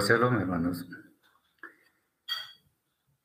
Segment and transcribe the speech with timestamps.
[0.00, 0.86] Shalom, hermanos.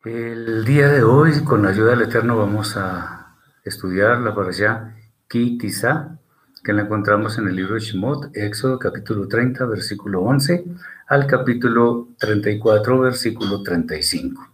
[0.03, 4.95] El día de hoy, con la ayuda del Eterno, vamos a estudiar la parasha
[5.29, 6.19] Ki Tisa,
[6.63, 10.65] que la encontramos en el libro de Shemot, Éxodo capítulo 30, versículo 11,
[11.07, 14.47] al capítulo 34, versículo 35.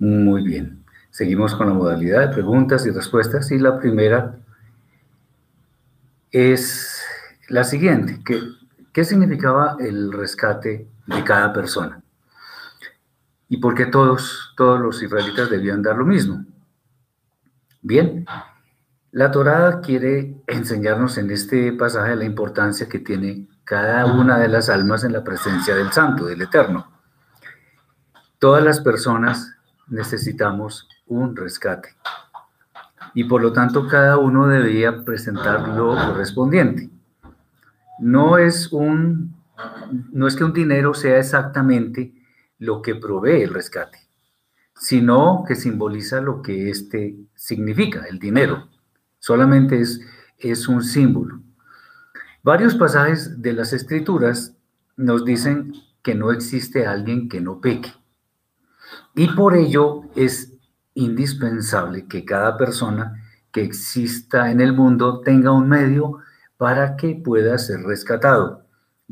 [0.00, 0.84] Muy bien.
[1.10, 4.38] Seguimos con la modalidad de preguntas y respuestas y la primera
[6.32, 7.00] es
[7.48, 8.20] la siguiente.
[8.24, 8.40] ¿Qué,
[8.92, 12.02] qué significaba el rescate de cada persona?
[13.52, 16.42] y por qué todos, todos los israelitas debían dar lo mismo.
[17.82, 18.24] Bien,
[19.10, 24.70] la Torá quiere enseñarnos en este pasaje la importancia que tiene cada una de las
[24.70, 26.90] almas en la presencia del Santo, del Eterno.
[28.38, 29.54] Todas las personas
[29.86, 31.94] necesitamos un rescate
[33.12, 36.88] y por lo tanto cada uno debía presentar lo correspondiente.
[37.98, 39.41] No es un
[40.12, 42.14] no es que un dinero sea exactamente
[42.58, 43.98] lo que provee el rescate,
[44.74, 48.68] sino que simboliza lo que éste significa, el dinero.
[49.18, 50.00] Solamente es,
[50.38, 51.40] es un símbolo.
[52.42, 54.56] Varios pasajes de las escrituras
[54.96, 57.92] nos dicen que no existe alguien que no peque.
[59.14, 60.54] Y por ello es
[60.94, 66.18] indispensable que cada persona que exista en el mundo tenga un medio
[66.56, 68.61] para que pueda ser rescatado,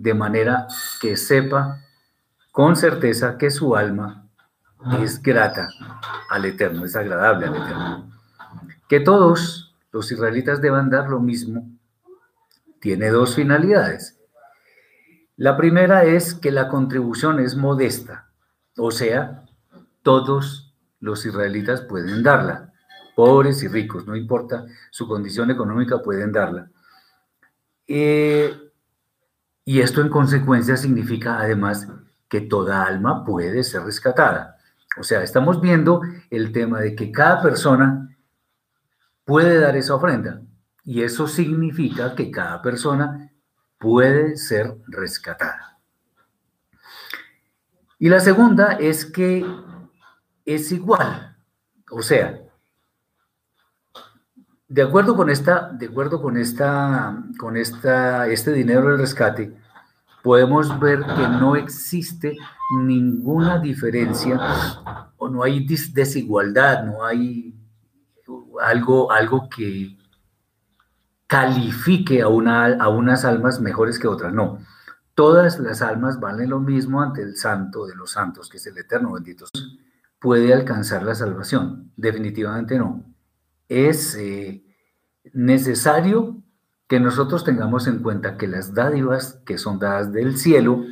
[0.01, 0.67] de manera
[1.01, 1.85] que sepa
[2.53, 4.27] con certeza que su alma
[5.01, 5.69] es grata
[6.31, 8.11] al Eterno, es agradable al Eterno.
[8.89, 11.69] Que todos los israelitas deban dar lo mismo
[12.81, 14.19] tiene dos finalidades.
[15.37, 18.31] La primera es que la contribución es modesta,
[18.77, 19.45] o sea,
[20.03, 22.73] todos los israelitas pueden darla,
[23.15, 26.71] pobres y ricos, no importa su condición económica, pueden darla.
[27.87, 28.70] Eh,
[29.71, 31.87] y esto en consecuencia significa además
[32.29, 34.59] que toda alma puede ser rescatada.
[34.99, 38.19] O sea, estamos viendo el tema de que cada persona
[39.25, 40.43] puede dar esa ofrenda
[40.83, 43.31] y eso significa que cada persona
[43.79, 45.79] puede ser rescatada.
[48.01, 49.47] Y la segunda es que
[50.47, 51.37] es igual,
[51.93, 52.41] o sea,
[54.71, 59.53] de acuerdo con esta, de acuerdo con esta, con esta, este dinero del rescate,
[60.23, 62.37] podemos ver que no existe
[62.79, 64.39] ninguna diferencia
[65.17, 67.53] o no hay desigualdad, no hay
[68.63, 69.99] algo, algo que
[71.27, 74.33] califique a, una, a unas almas mejores que otras.
[74.33, 74.61] No,
[75.17, 78.79] todas las almas valen lo mismo ante el santo de los santos, que es el
[78.79, 79.47] eterno bendito.
[80.21, 81.91] ¿Puede alcanzar la salvación?
[81.97, 83.03] Definitivamente no.
[83.71, 84.63] Es eh,
[85.33, 86.37] necesario
[86.89, 90.85] que nosotros tengamos en cuenta que las dádivas que son dadas del cielo,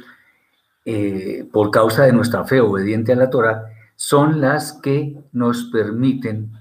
[0.85, 3.65] eh, por causa de nuestra fe obediente a la Torah,
[3.97, 6.53] son las que nos permiten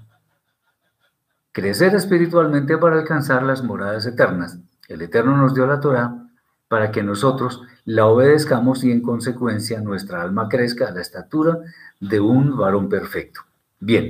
[1.52, 4.58] crecer espiritualmente para alcanzar las moradas eternas.
[4.88, 6.28] El Eterno nos dio la Torah
[6.66, 11.58] para que nosotros la obedezcamos y en consecuencia nuestra alma crezca a la estatura
[12.00, 13.42] de un varón perfecto.
[13.78, 14.08] Bien.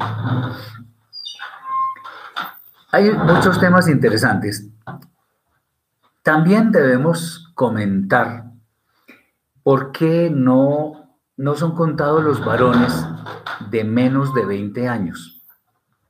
[2.90, 4.66] Hay muchos temas interesantes.
[6.22, 8.44] También debemos comentar
[9.62, 12.92] por qué no, no son contados los varones
[13.70, 15.42] de menos de 20 años.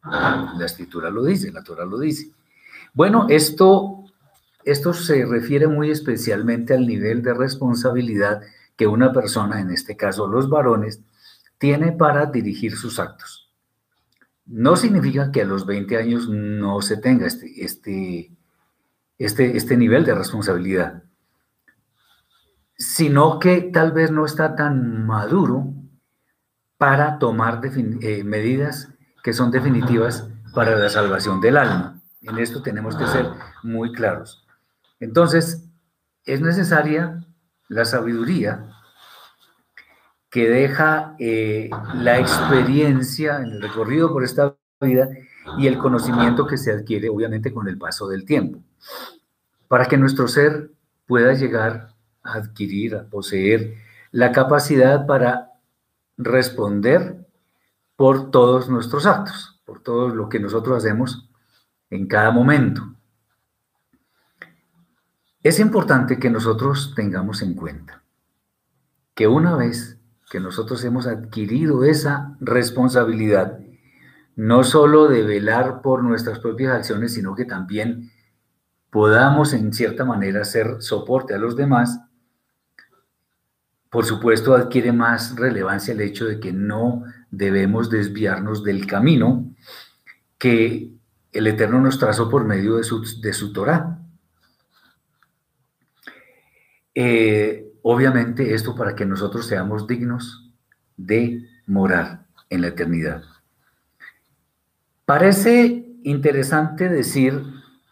[0.05, 2.31] La escritura lo dice, la Torah lo dice.
[2.95, 4.05] Bueno, esto,
[4.65, 8.41] esto se refiere muy especialmente al nivel de responsabilidad
[8.77, 11.01] que una persona, en este caso los varones,
[11.59, 13.48] tiene para dirigir sus actos.
[14.49, 18.33] No significa que a los 20 años no se tenga este, este,
[19.19, 21.05] este, este nivel de responsabilidad,
[22.77, 25.75] sino que tal vez no está tan maduro
[26.79, 28.89] para tomar eh, medidas
[29.23, 32.01] que son definitivas para la salvación del alma.
[32.23, 33.27] En esto tenemos que ser
[33.63, 34.47] muy claros.
[35.01, 35.69] Entonces,
[36.25, 37.25] es necesaria
[37.69, 38.78] la sabiduría
[40.31, 45.09] que deja eh, la experiencia en el recorrido por esta vida
[45.57, 48.63] y el conocimiento que se adquiere obviamente con el paso del tiempo,
[49.67, 50.71] para que nuestro ser
[51.07, 53.75] pueda llegar a adquirir, a poseer
[54.11, 55.53] la capacidad para
[56.17, 57.27] responder
[57.97, 61.29] por todos nuestros actos, por todo lo que nosotros hacemos
[61.91, 62.95] en cada momento.
[65.43, 68.03] Es importante que nosotros tengamos en cuenta
[69.15, 69.98] que una vez
[70.31, 73.59] que nosotros hemos adquirido esa responsabilidad,
[74.37, 78.11] no solo de velar por nuestras propias acciones, sino que también
[78.91, 82.01] podamos en cierta manera ser soporte a los demás,
[83.91, 89.51] por supuesto, adquiere más relevancia el hecho de que no debemos desviarnos del camino
[90.37, 90.93] que
[91.33, 93.99] el Eterno nos trazó por medio de su, de su Torah.
[96.95, 100.53] Eh, obviamente esto para que nosotros seamos dignos
[100.99, 103.23] de morar en la eternidad.
[105.07, 107.43] Parece interesante decir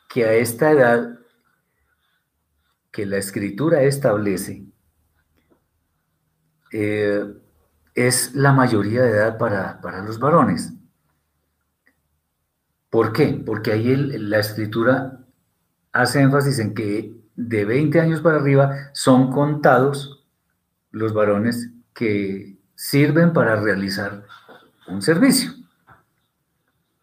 [0.06, 1.18] que a esta edad
[2.90, 4.66] que la escritura establece
[6.72, 7.24] eh,
[7.94, 10.74] es la mayoría de edad para, para los varones.
[12.90, 13.42] ¿Por qué?
[13.46, 15.24] Porque ahí la escritura
[15.90, 20.24] hace énfasis en que de 20 años para arriba son contados
[20.90, 24.24] los varones que sirven para realizar
[24.88, 25.52] un servicio.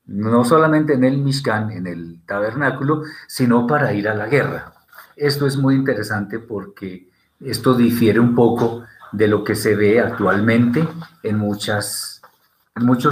[0.06, 4.74] No solamente en el Mishkan, en el tabernáculo, sino para ir a la guerra.
[5.16, 7.08] Esto es muy interesante porque
[7.40, 10.88] esto difiere un poco de lo que se ve actualmente
[11.22, 12.22] en, muchos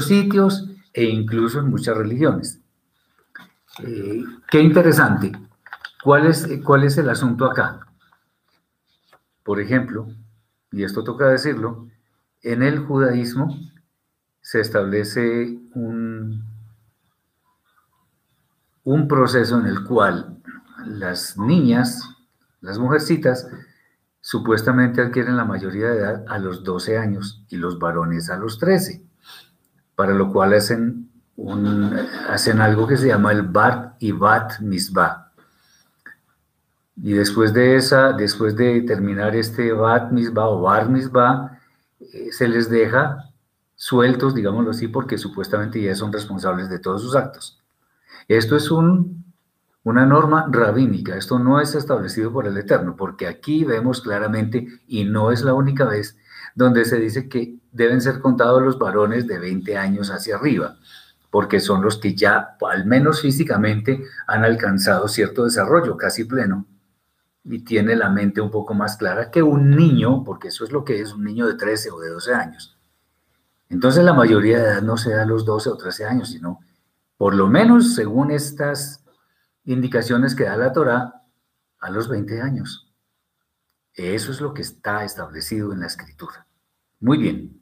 [0.05, 2.59] sitios e incluso en muchas religiones.
[3.83, 5.31] Eh, qué interesante.
[6.03, 7.87] ¿Cuál es, ¿Cuál es el asunto acá?
[9.43, 10.07] Por ejemplo,
[10.71, 11.87] y esto toca decirlo,
[12.41, 13.55] en el judaísmo
[14.41, 16.43] se establece un,
[18.83, 20.41] un proceso en el cual
[20.85, 22.01] las niñas,
[22.61, 23.47] las mujercitas,
[24.21, 28.59] supuestamente adquieren la mayoría de edad a los 12 años y los varones a los
[28.59, 29.03] 13,
[29.95, 31.11] para lo cual hacen
[32.29, 35.20] hacen algo que se llama el Bat y Bat Misbah.
[37.03, 41.59] Y después de esa, después de terminar este Bat Misbah o Bar Misbah,
[41.99, 43.31] eh, se les deja
[43.75, 47.59] sueltos, digámoslo así, porque supuestamente ya son responsables de todos sus actos.
[48.27, 49.25] Esto es un,
[49.83, 55.05] una norma rabínica, esto no es establecido por el Eterno, porque aquí vemos claramente, y
[55.05, 56.17] no es la única vez,
[56.53, 60.77] donde se dice que deben ser contados los varones de 20 años hacia arriba
[61.31, 66.67] porque son los que ya, al menos físicamente, han alcanzado cierto desarrollo casi pleno
[67.43, 70.83] y tiene la mente un poco más clara que un niño, porque eso es lo
[70.83, 72.77] que es un niño de 13 o de 12 años.
[73.69, 76.59] Entonces la mayoría de edad no se da a los 12 o 13 años, sino
[77.17, 79.03] por lo menos según estas
[79.63, 81.21] indicaciones que da la Torah,
[81.79, 82.91] a los 20 años.
[83.93, 86.47] Eso es lo que está establecido en la escritura.
[86.99, 87.59] Muy bien.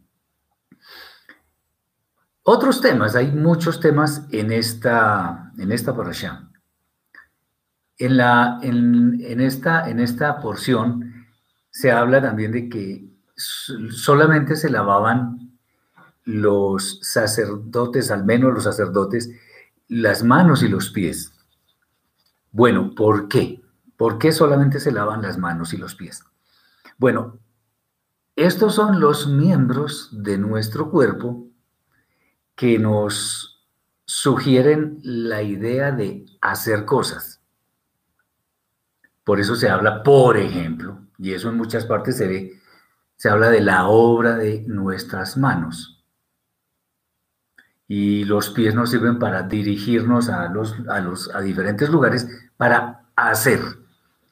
[2.44, 5.94] Otros temas, hay muchos temas en esta, en esta.
[8.00, 11.28] En, la, en, esta, en esta porción
[11.70, 13.06] se habla también de que
[13.36, 15.58] solamente se lavaban
[16.24, 19.30] los sacerdotes, al menos los sacerdotes,
[19.88, 21.34] las manos y los pies.
[22.52, 23.62] Bueno, ¿por qué?
[23.98, 26.24] ¿Por qué solamente se lavan las manos y los pies?
[26.98, 27.40] Bueno,
[28.36, 31.48] estos son los miembros de nuestro cuerpo
[32.56, 33.66] que nos
[34.06, 37.39] sugieren la idea de hacer cosas.
[39.30, 42.60] Por eso se habla, por ejemplo, y eso en muchas partes se ve,
[43.16, 46.04] se habla de la obra de nuestras manos.
[47.88, 53.04] Y los pies nos sirven para dirigirnos a, los, a, los, a diferentes lugares para
[53.16, 53.60] hacer.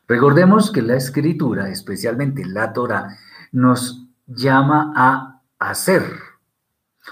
[0.08, 3.20] Recordemos que la escritura, especialmente la Torah,
[3.52, 6.02] nos llama a hacer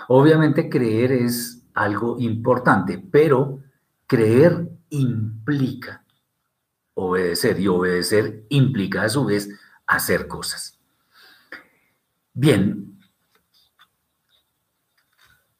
[0.07, 3.59] Obviamente creer es algo importante, pero
[4.07, 6.03] creer implica
[6.95, 9.49] obedecer y obedecer implica a su vez
[9.85, 10.79] hacer cosas.
[12.33, 12.99] Bien,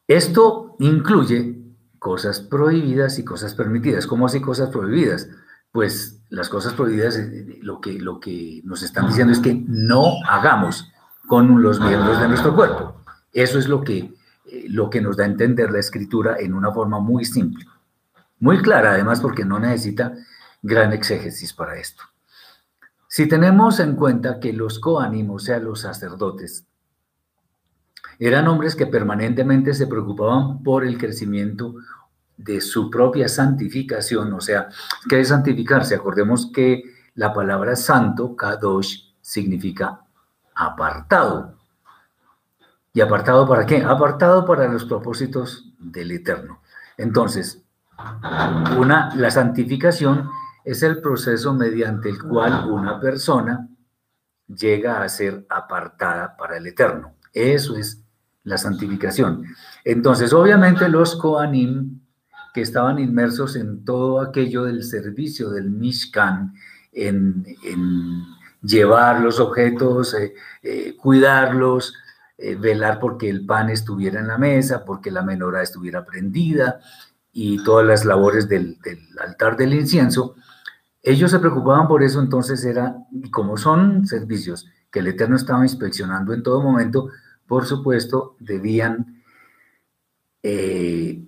[0.08, 1.56] esto incluye
[1.98, 4.06] cosas prohibidas y cosas permitidas.
[4.06, 5.28] ¿Cómo así cosas prohibidas?
[5.72, 10.14] Pues las cosas prohibidas eh, lo que, lo que nos están diciendo es que no
[10.28, 10.92] hagamos
[11.26, 12.96] con los miembros de nuestro cuerpo.
[13.32, 14.14] Eso es lo que
[14.46, 17.66] eh, lo que nos da a entender la escritura en una forma muy simple,
[18.38, 20.14] muy clara además porque no necesita
[20.62, 22.02] gran exégesis para esto.
[23.08, 26.66] Si tenemos en cuenta que los coanim, o sea, los sacerdotes,
[28.18, 31.74] eran hombres que permanentemente se preocupaban por el crecimiento
[32.36, 34.68] de su propia santificación, o sea,
[35.08, 35.94] ¿qué es santificarse?
[35.94, 36.82] Acordemos que
[37.14, 40.00] la palabra santo, kadosh, significa
[40.54, 41.54] apartado.
[42.92, 43.82] ¿Y apartado para qué?
[43.82, 46.60] Apartado para los propósitos del Eterno.
[46.96, 47.62] Entonces,
[48.78, 50.30] una, la santificación
[50.66, 53.68] es el proceso mediante el cual una persona
[54.48, 57.14] llega a ser apartada para el Eterno.
[57.32, 58.02] Eso es
[58.42, 59.44] la santificación.
[59.84, 62.00] Entonces, obviamente los Koanim,
[62.52, 66.54] que estaban inmersos en todo aquello del servicio del Mishkan,
[66.92, 67.44] en,
[68.60, 71.94] llevar los objetos, eh, eh, cuidarlos,
[72.58, 76.80] velar porque el pan estuviera en la mesa, porque la menorá estuviera prendida
[77.32, 80.34] y todas las labores del, del altar del incienso.
[81.06, 85.62] Ellos se preocupaban por eso, entonces era, y como son servicios que el Eterno estaba
[85.62, 87.10] inspeccionando en todo momento,
[87.46, 89.22] por supuesto, debían
[90.42, 91.24] eh,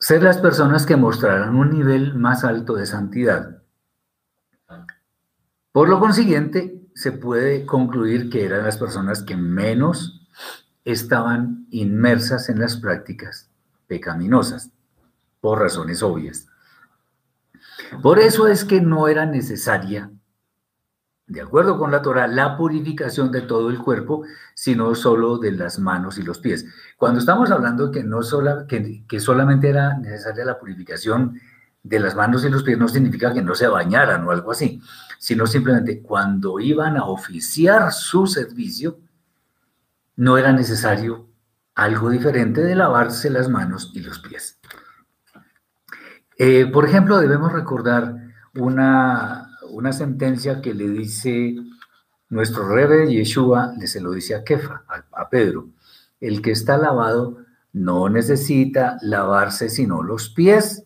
[0.00, 3.62] ser las personas que mostraran un nivel más alto de santidad.
[5.70, 10.26] Por lo consiguiente, se puede concluir que eran las personas que menos
[10.84, 13.48] estaban inmersas en las prácticas
[13.86, 14.72] pecaminosas,
[15.40, 16.49] por razones obvias.
[18.02, 20.10] Por eso es que no era necesaria
[21.30, 25.78] de acuerdo con la Torah, la purificación de todo el cuerpo, sino solo de las
[25.78, 26.66] manos y los pies.
[26.96, 31.40] Cuando estamos hablando que, no sola, que, que solamente era necesaria la purificación
[31.84, 34.82] de las manos y los pies, no significa que no se bañaran o algo así,
[35.20, 38.98] sino simplemente cuando iban a oficiar su servicio,
[40.16, 41.28] no era necesario
[41.76, 44.59] algo diferente de lavarse las manos y los pies.
[46.42, 48.16] Eh, por ejemplo, debemos recordar
[48.54, 51.56] una una sentencia que le dice
[52.28, 55.68] nuestro Rebe Yeshua, le se lo dice a Kefa, a, Pedro,
[56.20, 57.38] el que está lavado
[57.72, 60.84] no necesita lavarse sino los pies,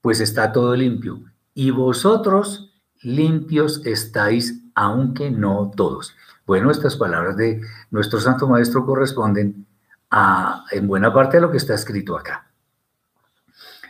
[0.00, 1.22] pues está todo limpio.
[1.54, 6.14] Y vosotros limpios estáis, aunque no todos.
[6.46, 9.66] Bueno, estas palabras de nuestro Santo Maestro corresponden
[10.10, 12.47] a, en buena parte a lo que está escrito acá.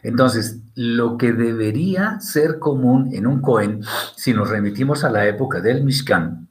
[0.03, 3.83] Entonces, lo que debería ser común en un Cohen,
[4.17, 6.49] si nos remitimos a la época del Mishkan,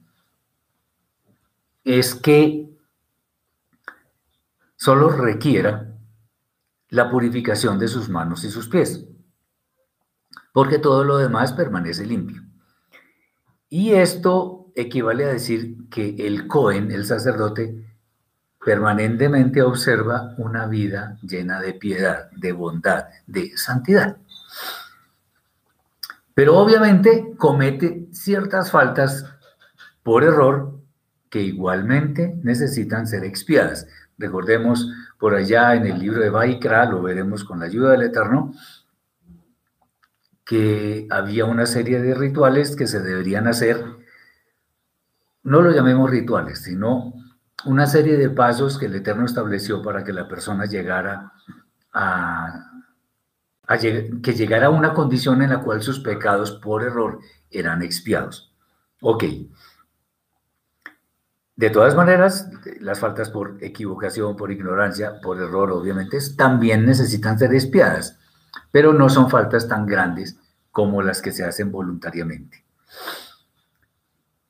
[1.84, 2.68] es que
[4.76, 5.94] solo requiera
[6.90, 9.04] la purificación de sus manos y sus pies,
[10.52, 12.42] porque todo lo demás permanece limpio.
[13.68, 17.87] Y esto equivale a decir que el Cohen, el sacerdote,
[18.68, 24.18] permanentemente observa una vida llena de piedad, de bondad, de santidad.
[26.34, 29.24] Pero obviamente comete ciertas faltas
[30.02, 30.82] por error
[31.30, 33.86] que igualmente necesitan ser expiadas.
[34.18, 38.52] Recordemos por allá en el libro de Baikra, lo veremos con la ayuda del Eterno,
[40.44, 43.82] que había una serie de rituales que se deberían hacer,
[45.42, 47.14] no lo llamemos rituales, sino
[47.64, 51.32] una serie de pasos que el Eterno estableció para que la persona llegara
[51.92, 52.70] a,
[53.78, 58.54] que llegara a una condición en la cual sus pecados por error eran expiados.
[59.00, 59.24] Ok.
[61.56, 62.48] De todas maneras,
[62.80, 68.16] las faltas por equivocación, por ignorancia, por error, obviamente, también necesitan ser expiadas,
[68.70, 70.38] pero no son faltas tan grandes
[70.70, 72.64] como las que se hacen voluntariamente.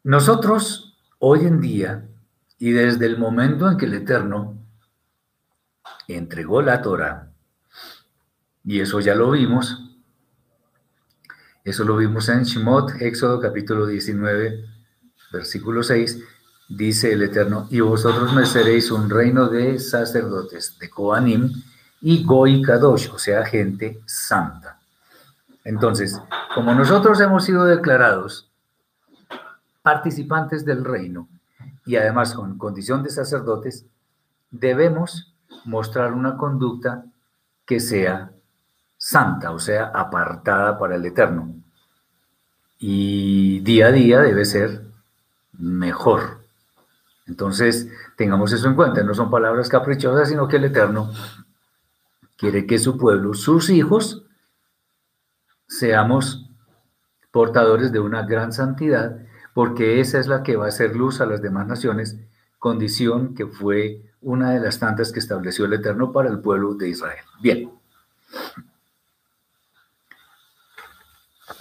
[0.05, 2.08] Nosotros, hoy en día,
[2.59, 4.59] y desde el momento en que el Eterno
[6.09, 7.31] entregó la Torah,
[8.65, 9.85] y eso ya lo vimos,
[11.65, 14.65] eso lo vimos en Shemot, Éxodo capítulo 19,
[15.33, 16.23] versículo 6,
[16.69, 21.53] dice el Eterno, y vosotros me seréis un reino de sacerdotes, de Koanim
[22.01, 24.79] y Goi Kadosh, o sea, gente santa.
[25.65, 26.21] Entonces,
[26.55, 28.51] como nosotros hemos sido declarados
[29.83, 31.29] participantes del reino,
[31.89, 33.87] y además con condición de sacerdotes,
[34.51, 37.07] debemos mostrar una conducta
[37.65, 38.31] que sea
[38.99, 41.55] santa, o sea, apartada para el Eterno.
[42.79, 44.83] Y día a día debe ser
[45.53, 46.45] mejor.
[47.27, 51.11] Entonces, tengamos eso en cuenta, no son palabras caprichosas, sino que el Eterno
[52.37, 54.27] quiere que su pueblo, sus hijos,
[55.67, 56.51] seamos
[57.31, 59.23] portadores de una gran santidad
[59.59, 62.17] porque esa es la que va a hacer luz a las demás naciones,
[62.61, 66.91] condición que fue una de las tantas que estableció el Eterno para el pueblo de
[66.91, 67.25] Israel.
[67.41, 67.69] Bien.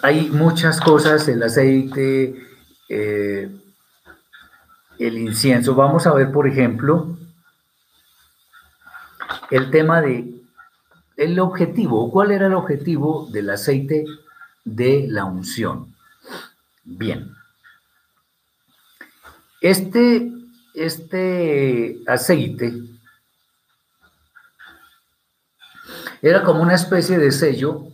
[0.04, 2.36] Hay muchas cosas, el aceite,
[2.88, 3.50] eh,
[5.00, 5.74] el incienso.
[5.74, 7.18] Vamos a ver, por ejemplo,
[9.50, 10.36] el tema de
[11.16, 12.12] el objetivo.
[12.12, 14.06] ¿Cuál era el objetivo del aceite
[14.66, 15.96] de la unción?
[16.84, 17.37] Bien.
[19.62, 20.32] Este,
[20.76, 22.74] este aceite
[26.22, 27.88] era como una especie de sello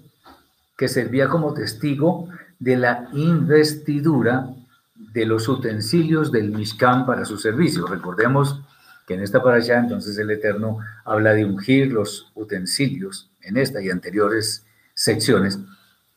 [0.77, 2.29] que servía como testigo
[2.60, 4.50] de la investidura
[4.96, 7.86] de los utensilios del Mishkan para su servicio.
[7.88, 8.62] Recordemos
[9.05, 13.89] que en esta allá entonces el Eterno habla de ungir los utensilios en esta y
[13.89, 15.60] anteriores secciones.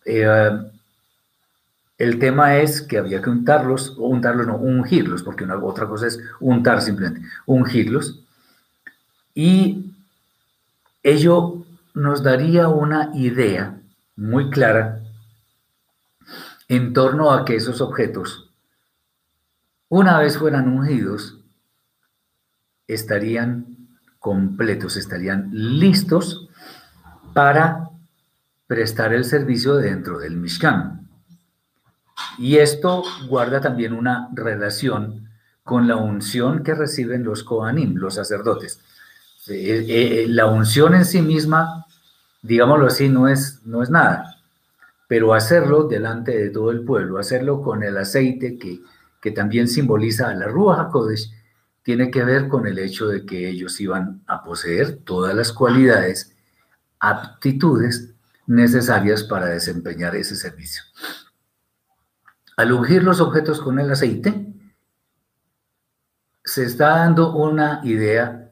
[0.05, 0.51] Eh,
[1.99, 6.07] El tema es que había que untarlos, o untarlos, no, ungirlos, porque una, otra cosa
[6.07, 8.23] es untar simplemente, ungirlos.
[9.35, 9.95] Y
[11.03, 13.81] ello nos daría una idea
[14.17, 15.01] muy clara
[16.69, 18.51] en torno a que esos objetos,
[19.89, 21.39] una vez fueran ungidos,
[22.87, 23.77] estarían
[24.19, 26.49] completos, estarían listos
[27.33, 27.89] para
[28.67, 31.06] prestar el servicio dentro del Mishkan.
[32.39, 35.29] Y esto guarda también una relación
[35.63, 38.81] con la unción que reciben los Kohanim, los sacerdotes.
[39.49, 41.87] Eh, eh, la unción en sí misma,
[42.43, 44.37] digámoslo así, no es, no es nada,
[45.09, 48.81] pero hacerlo delante de todo el pueblo, hacerlo con el aceite que,
[49.21, 51.33] que también simboliza a la Ruach HaKodesh,
[51.83, 56.35] tiene que ver con el hecho de que ellos iban a poseer todas las cualidades,
[56.99, 58.13] aptitudes
[58.47, 60.83] necesarias para desempeñar ese servicio.
[62.57, 64.55] Al ungir los objetos con el aceite,
[66.43, 68.51] se está dando una idea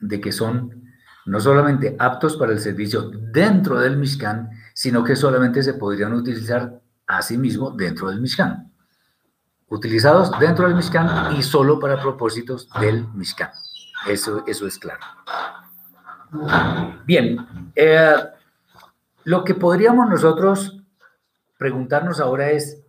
[0.00, 0.84] de que son
[1.26, 6.80] no solamente aptos para el servicio dentro del Mishkan, sino que solamente se podrían utilizar
[7.06, 8.72] a sí mismo dentro del Mishkan.
[9.68, 13.50] Utilizados dentro del Mishkan y solo para propósitos del Mishkan.
[14.06, 15.00] Eso, eso es claro.
[17.06, 18.16] Bien, eh,
[19.24, 20.80] lo que podríamos nosotros
[21.56, 22.83] preguntarnos ahora es,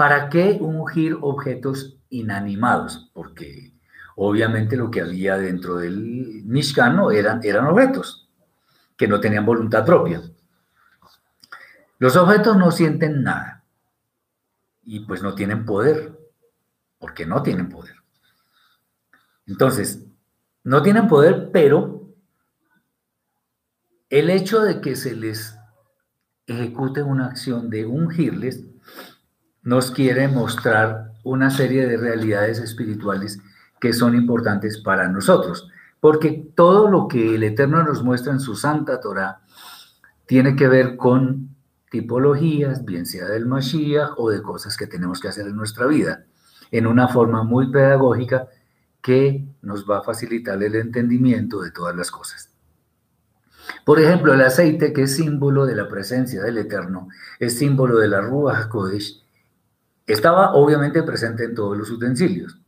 [0.00, 3.10] ¿Para qué ungir objetos inanimados?
[3.12, 3.74] Porque
[4.16, 8.26] obviamente lo que había dentro del Mishkan eran, eran objetos
[8.96, 10.22] que no tenían voluntad propia.
[11.98, 13.62] Los objetos no sienten nada
[14.84, 16.18] y pues no tienen poder,
[16.98, 17.96] porque no tienen poder.
[19.46, 20.06] Entonces,
[20.64, 22.08] no tienen poder, pero
[24.08, 25.58] el hecho de que se les
[26.46, 28.64] ejecute una acción de ungirles
[29.62, 33.40] nos quiere mostrar una serie de realidades espirituales
[33.80, 35.68] que son importantes para nosotros,
[36.00, 39.40] porque todo lo que el Eterno nos muestra en su Santa Torah
[40.26, 41.50] tiene que ver con
[41.90, 46.24] tipologías, bien sea del Mashiach o de cosas que tenemos que hacer en nuestra vida,
[46.70, 48.48] en una forma muy pedagógica
[49.02, 52.50] que nos va a facilitar el entendimiento de todas las cosas.
[53.84, 58.08] Por ejemplo, el aceite, que es símbolo de la presencia del Eterno, es símbolo de
[58.08, 59.19] la Ruach Kodesh,
[60.12, 62.60] estaba obviamente presente en todos los utensilios.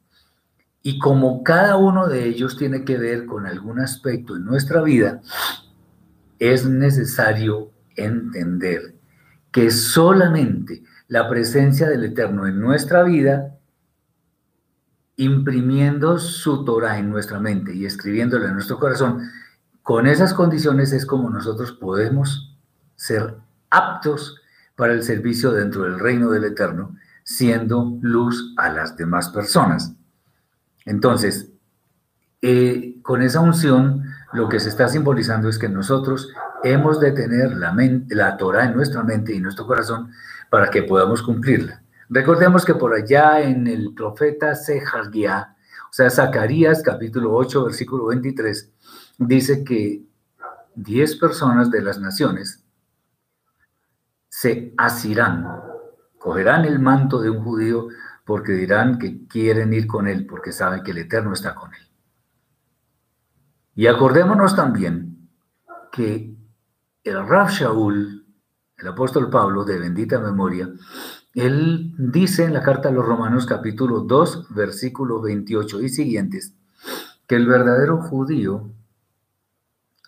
[0.83, 5.21] Y como cada uno de ellos tiene que ver con algún aspecto en nuestra vida,
[6.39, 8.95] es necesario entender
[9.53, 13.57] que solamente la presencia del Eterno en nuestra vida,
[15.17, 19.31] imprimiendo su Torah en nuestra mente y escribiéndola en nuestro corazón,
[19.83, 22.57] con esas condiciones es como nosotros podemos
[22.97, 23.37] ser
[23.71, 24.41] aptos
[24.75, 29.95] para el servicio dentro del reino del Eterno siendo luz a las demás personas.
[30.85, 31.51] Entonces,
[32.41, 36.29] eh, con esa unción, lo que se está simbolizando es que nosotros
[36.65, 40.11] hemos de tener la, mente, la Torah en nuestra mente y nuestro corazón
[40.51, 41.83] para que podamos cumplirla.
[42.09, 45.57] Recordemos que por allá en el profeta Sejarguía,
[45.89, 48.71] o sea, Zacarías capítulo 8, versículo 23,
[49.19, 50.03] dice que
[50.75, 52.65] 10 personas de las naciones
[54.29, 55.47] se asirán
[56.23, 57.89] cogerán el manto de un judío
[58.25, 61.81] porque dirán que quieren ir con él, porque saben que el Eterno está con él.
[63.75, 65.29] Y acordémonos también
[65.91, 66.33] que
[67.03, 68.25] el Rav Shaul,
[68.77, 70.71] el apóstol Pablo de bendita memoria,
[71.35, 76.55] él dice en la carta a los Romanos capítulo 2, versículo 28 y siguientes,
[77.27, 78.71] que el verdadero judío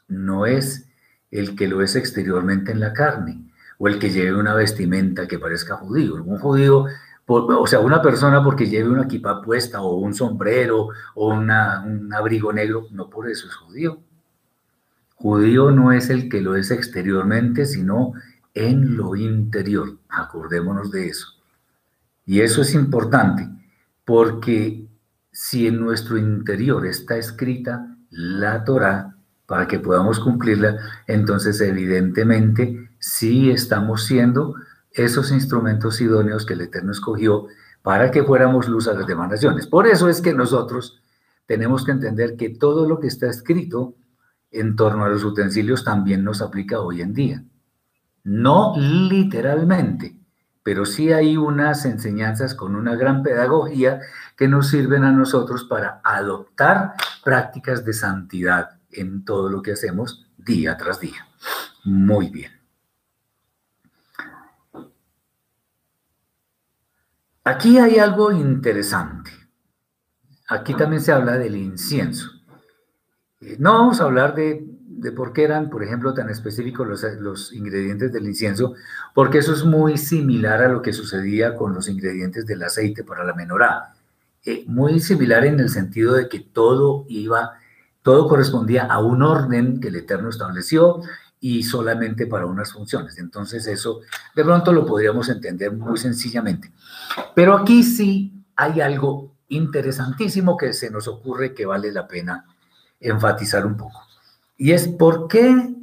[0.07, 0.87] no es
[1.33, 5.39] el que lo es exteriormente en la carne, o el que lleve una vestimenta que
[5.39, 6.15] parezca judío.
[6.17, 6.87] Un judío,
[7.27, 11.51] o sea, una persona porque lleve una equipa puesta o un sombrero o un
[12.13, 14.01] abrigo negro, no por eso es judío.
[15.17, 18.13] Judío no es el que lo es exteriormente, sino
[18.53, 19.99] en lo interior.
[20.09, 21.29] Acordémonos de eso.
[22.27, 23.49] Y eso es importante,
[24.05, 24.87] porque
[25.31, 29.15] si en nuestro interior está escrita la Torah,
[29.47, 34.55] para que podamos cumplirla, entonces evidentemente sí estamos siendo
[34.91, 37.49] esos instrumentos idóneos que el Eterno escogió
[37.83, 39.67] para que fuéramos luz a las demás naciones.
[39.67, 41.03] Por eso es que nosotros
[41.45, 43.95] tenemos que entender que todo lo que está escrito
[44.51, 47.45] en torno a los utensilios también nos aplica hoy en día.
[48.23, 50.17] No literalmente,
[50.63, 54.01] pero sí hay unas enseñanzas con una gran pedagogía
[54.35, 60.27] que nos sirven a nosotros para adoptar prácticas de santidad en todo lo que hacemos
[60.39, 61.29] día tras día.
[61.85, 62.64] Muy bien.
[67.47, 69.31] Aquí hay algo interesante.
[70.49, 72.31] Aquí también se habla del incienso.
[73.43, 74.67] Eh, no vamos a hablar de,
[75.15, 78.75] por qué eran, por ejemplo, tan específicos los, ingredientes del incienso,
[79.15, 83.25] porque eso es muy similar a lo que sucedía con los ingredientes del aceite para
[83.25, 83.95] la menorá.
[84.43, 87.59] Eh, muy similar en el sentido de que todo iba,
[88.03, 91.03] todo correspondía a un orden que el Eterno estableció
[91.47, 93.19] y solamente para unas funciones.
[93.19, 94.01] Entonces eso
[94.35, 96.73] de pronto lo podríamos entender muy sencillamente.
[97.35, 102.47] Pero aquí sí hay algo interesantísimo que se nos ocurre que vale la pena
[102.99, 104.01] enfatizar un poco.
[104.57, 105.75] Y es por qué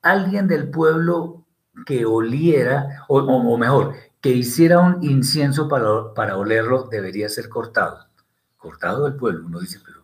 [0.00, 1.44] alguien del pueblo
[1.84, 8.06] que oliera, o, mejor, que hiciera un incienso para, para olerlo, debería ser cortado.
[8.56, 9.44] Cortado del pueblo.
[9.44, 10.00] Uno dice, pero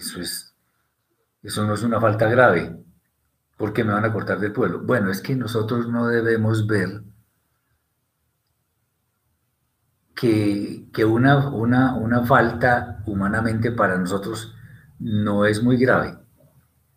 [0.00, 0.54] eso es,
[1.42, 2.83] eso no es una falta grave.
[3.64, 4.80] ¿Por qué me van a cortar del pueblo?
[4.80, 7.02] Bueno, es que nosotros no debemos ver
[10.14, 14.54] que, una, una, una falta humanamente para nosotros
[14.98, 16.14] no es muy grave.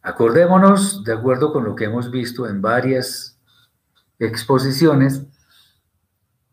[0.02, 3.40] Acordémonos, de acuerdo con lo que hemos visto en varias
[4.20, 5.26] exposiciones,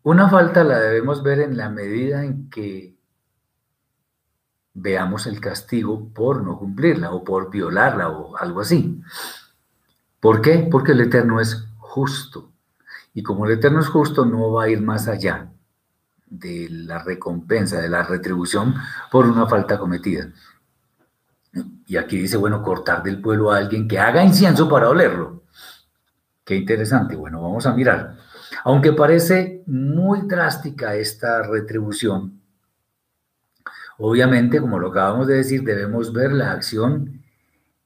[0.01, 2.95] una falta la debemos ver en la medida en que
[4.73, 9.01] veamos el castigo por no cumplirla o por violarla o algo así.
[10.25, 10.67] ¿Por qué?
[10.71, 12.51] Porque el Eterno es justo.
[13.13, 15.51] Y como el Eterno es justo, no va a ir más allá
[16.25, 18.73] de la recompensa, de la retribución
[19.11, 20.31] por una falta cometida.
[21.85, 25.43] Y aquí dice, bueno, cortar del pueblo a alguien que haga incienso para olerlo.
[26.43, 27.15] Qué interesante.
[27.15, 28.17] Bueno, vamos a mirar.
[28.63, 32.41] Aunque parece muy drástica esta retribución,
[33.99, 37.21] obviamente, como lo acabamos de decir, debemos ver la acción,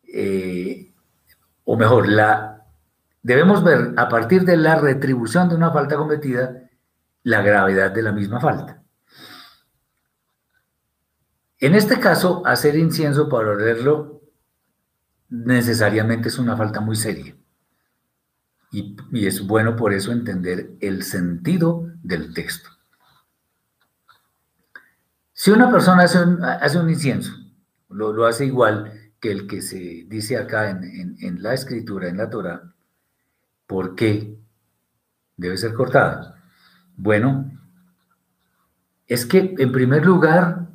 [0.07, 0.88] eh,
[1.71, 2.65] o mejor, la,
[3.21, 6.67] debemos ver a partir de la retribución de una falta cometida
[7.21, 8.81] la gravedad de la misma falta.
[11.59, 14.23] En este caso, hacer incienso para olerlo
[15.29, 17.35] necesariamente es una falta muy seria.
[18.71, 22.71] Y, es bueno por eso entender el sentido del texto.
[25.33, 27.31] Si una persona hace un, incienso,
[27.89, 32.29] lo, hace igual que el que se dice acá en, en la escritura, en la
[32.29, 32.73] Torah,
[33.67, 34.37] ¿por qué
[35.37, 36.43] debe ser cortada?
[36.95, 37.51] Bueno,
[39.07, 40.67] es que en primer lugar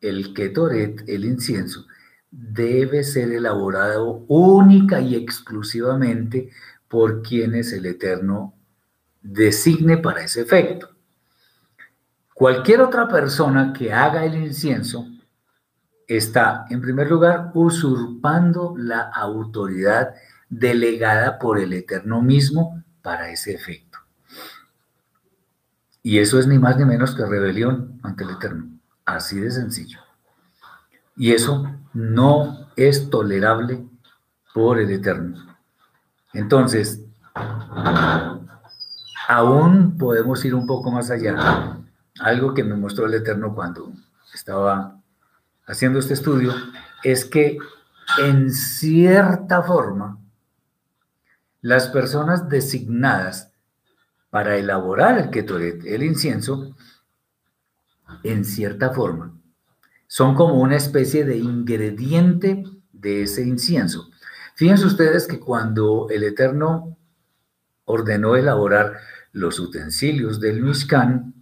[0.00, 1.86] el ketoret, el incienso,
[2.30, 6.50] debe ser elaborado única y exclusivamente
[6.88, 8.54] por quienes el Eterno
[9.22, 10.90] designe para ese efecto.
[12.34, 15.08] Cualquier otra persona que haga el incienso
[16.06, 20.14] está, en primer lugar, usurpando la autoridad
[20.48, 23.98] delegada por el Eterno mismo para ese efecto.
[26.02, 28.68] Y eso es ni más ni menos que rebelión ante el Eterno.
[29.04, 30.00] Así de sencillo.
[31.16, 33.84] Y eso no es tolerable
[34.54, 35.56] por el Eterno.
[36.32, 37.02] Entonces,
[39.28, 41.78] aún podemos ir un poco más allá.
[42.20, 43.92] Algo que me mostró el Eterno cuando
[44.32, 44.95] estaba
[45.66, 46.54] haciendo este estudio
[47.02, 47.58] es que
[48.18, 50.18] en cierta forma
[51.60, 53.52] las personas designadas
[54.30, 56.76] para elaborar el ketoret, el incienso,
[58.22, 59.36] en cierta forma.
[60.06, 64.10] Son como una especie de ingrediente de ese incienso.
[64.54, 66.96] Fíjense ustedes que cuando el Eterno
[67.84, 68.98] ordenó elaborar
[69.32, 71.34] los utensilios del Mishkan,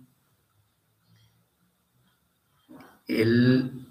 [3.07, 3.84] él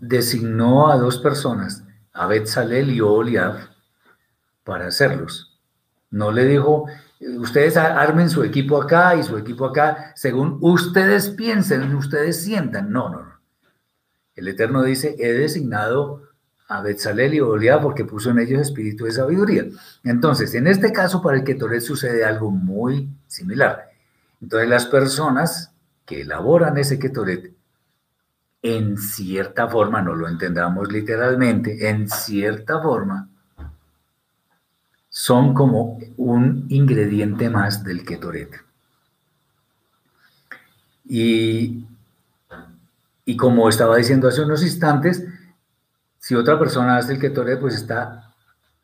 [0.00, 3.56] designó a dos personas, a Betzalel y Oliab,
[4.64, 5.58] para hacerlos.
[6.10, 6.86] No le dijo,
[7.20, 12.90] ustedes armen su equipo acá y su equipo acá, según ustedes piensen, ustedes sientan.
[12.90, 13.38] No, no, no.
[14.34, 16.22] El Eterno dice, he designado
[16.68, 19.64] a Betzalel y Oliab porque puso en ellos espíritu de sabiduría.
[20.04, 23.90] Entonces, en este caso, para el Ketoret sucede algo muy similar.
[24.40, 25.72] Entonces, las personas
[26.04, 27.54] que elaboran ese Ketoret,
[28.62, 33.28] en cierta forma, no lo entendamos literalmente, en cierta forma,
[35.08, 38.50] son como un ingrediente más del ketoret.
[41.06, 41.86] Y,
[43.24, 45.24] y como estaba diciendo hace unos instantes,
[46.18, 48.34] si otra persona hace el ketoret, pues está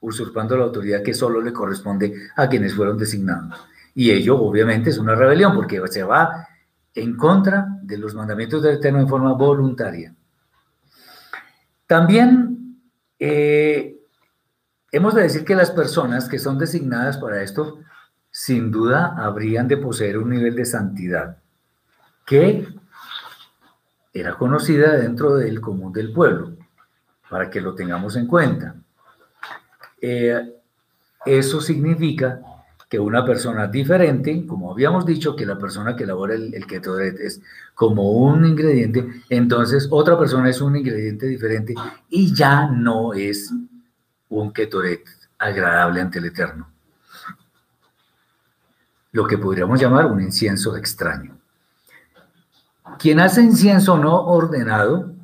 [0.00, 3.58] usurpando la autoridad que solo le corresponde a quienes fueron designados.
[3.94, 6.43] Y ello obviamente es una rebelión porque se va
[6.94, 10.14] en contra de los mandamientos del Eterno en forma voluntaria.
[11.86, 12.80] También
[13.18, 13.94] eh,
[14.94, 17.80] Hemos de decir que las personas que son designadas para esto,
[18.30, 21.38] sin duda, habrían de poseer un nivel de santidad.
[22.24, 22.68] que
[24.12, 26.56] era conocida dentro del común del pueblo,
[27.28, 28.76] para que lo tengamos en cuenta.
[30.00, 30.60] Eh,
[31.26, 32.40] eso significa
[32.88, 37.18] que una persona diferente, como habíamos dicho, que la persona que elabora el, el ketoret
[37.18, 37.40] es
[37.74, 41.74] como un ingrediente, entonces otra persona es un ingrediente diferente
[42.08, 43.52] y ya no es
[44.28, 45.04] un ketoret
[45.38, 46.68] agradable ante el Eterno.
[49.12, 51.38] Lo que podríamos llamar un incienso extraño.
[52.98, 55.14] Quien hace incienso no ordenado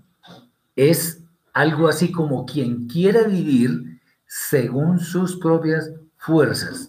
[0.76, 6.88] es algo así como quien quiere vivir según sus propias fuerzas,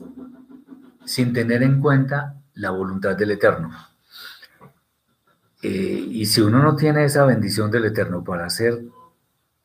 [1.11, 3.69] sin tener en cuenta la voluntad del Eterno.
[5.61, 8.81] Eh, y si uno no tiene esa bendición del Eterno para hacer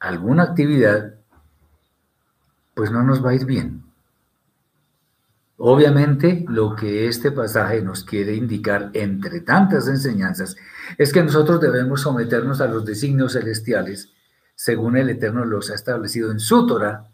[0.00, 1.14] alguna actividad,
[2.74, 3.84] pues no nos va a ir bien.
[5.58, 10.56] Obviamente, lo que este pasaje nos quiere indicar, entre tantas enseñanzas,
[10.98, 14.12] es que nosotros debemos someternos a los designios celestiales,
[14.56, 17.08] según el Eterno los ha establecido en su Torah,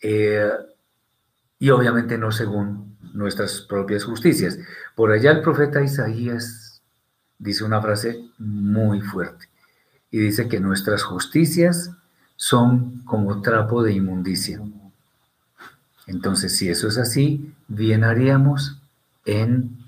[0.00, 0.50] eh,
[1.58, 4.58] y obviamente no según nuestras propias justicias.
[4.94, 6.80] Por allá el profeta Isaías
[7.38, 9.48] dice una frase muy fuerte,
[10.10, 11.90] y dice que nuestras justicias
[12.36, 14.60] son como trapo de inmundicia.
[16.06, 18.80] Entonces, si eso es así, bien haríamos
[19.24, 19.78] en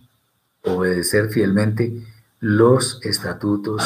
[0.63, 2.03] obedecer fielmente
[2.41, 3.83] los estatutos,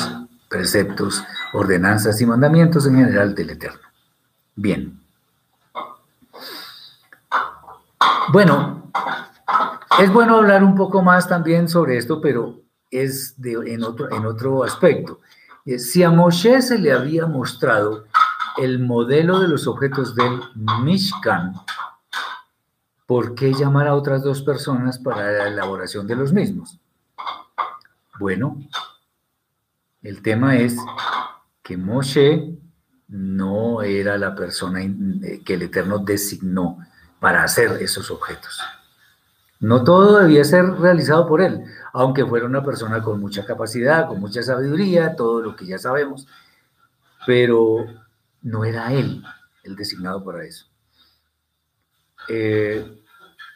[0.49, 3.89] preceptos, ordenanzas y mandamientos en general del Eterno.
[4.55, 5.01] Bien.
[8.31, 8.78] Bueno,
[10.01, 14.65] es bueno hablar un poco más también sobre esto, pero es en, otro, en otro
[14.65, 15.21] aspecto.
[15.79, 18.07] Si a Moshe se le había mostrado
[18.57, 21.53] el modelo de los objetos del Mishkan,
[23.07, 26.79] ¿por qué llamar a otras dos personas para la elaboración de los mismos?
[28.19, 28.57] Bueno,
[30.03, 30.77] el tema es
[31.63, 32.59] que Moshe
[33.09, 36.79] no era la persona eh, que el Eterno designó
[37.21, 38.61] para hacer esos objetos.
[39.61, 44.21] No todo debía ser realizado por él, aunque fuera una persona con mucha capacidad, con
[44.21, 46.29] mucha sabiduría, todo lo que ya sabemos,
[47.27, 47.87] pero
[48.43, 49.23] no era él
[49.65, 50.67] el designado para eso.
[52.29, 53.03] Eh,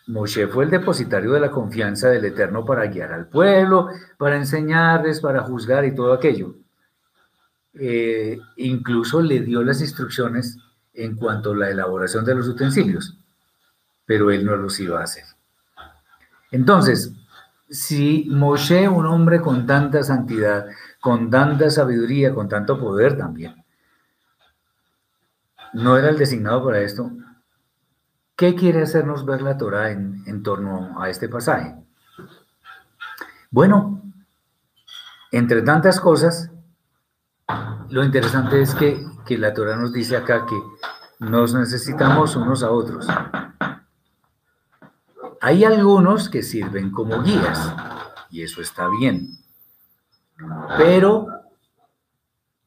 [0.08, 3.88] Moshe fue el depositario de la confianza del Eterno para guiar al pueblo,
[4.18, 6.56] para enseñarles, para juzgar y todo aquello.
[7.74, 10.58] Eh, incluso le dio las instrucciones
[10.94, 13.16] en cuanto a la elaboración de los utensilios,
[14.04, 15.24] pero él no los iba a hacer.
[16.52, 17.14] Entonces,
[17.68, 20.66] si Moshe, un hombre con tanta santidad,
[21.00, 23.64] con tanta sabiduría, con tanto poder también,
[25.72, 27.10] no era el designado para esto,
[28.36, 31.74] ¿qué quiere hacernos ver la Torah en, torno a este pasaje?
[33.50, 34.02] Bueno,
[35.30, 36.50] entre tantas cosas,
[37.88, 40.56] lo interesante es que, que la Torah nos dice acá que
[41.20, 43.08] nos necesitamos unos a otros.
[45.44, 47.74] Hay algunos que sirven como guías,
[48.30, 49.38] y eso está bien.
[50.78, 51.26] Pero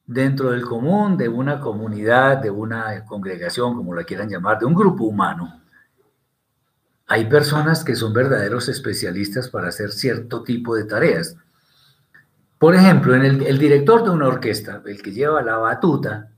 [0.04, 4.74] dentro del común de una comunidad, de una congregación, como la quieran llamar, de un
[4.74, 5.62] grupo humano,
[7.06, 11.34] hay personas que son verdaderos especialistas para hacer cierto tipo de tareas.
[12.58, 16.28] Por ejemplo, el, director de una orquesta, el que lleva la batuta,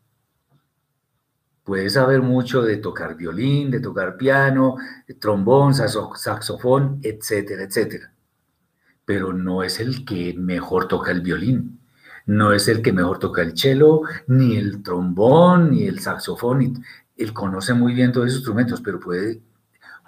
[1.69, 4.77] puede saber mucho de tocar violín, de tocar piano,
[5.21, 8.11] trombón, saxofón, etcétera, etcétera.
[9.05, 11.79] Pero no es el que mejor toca el violín
[12.29, 16.85] no es el que mejor toca el cello, ni el trombón, ni el saxofón.
[17.17, 19.41] Él conoce muy bien todos esos instrumentos, pero puede,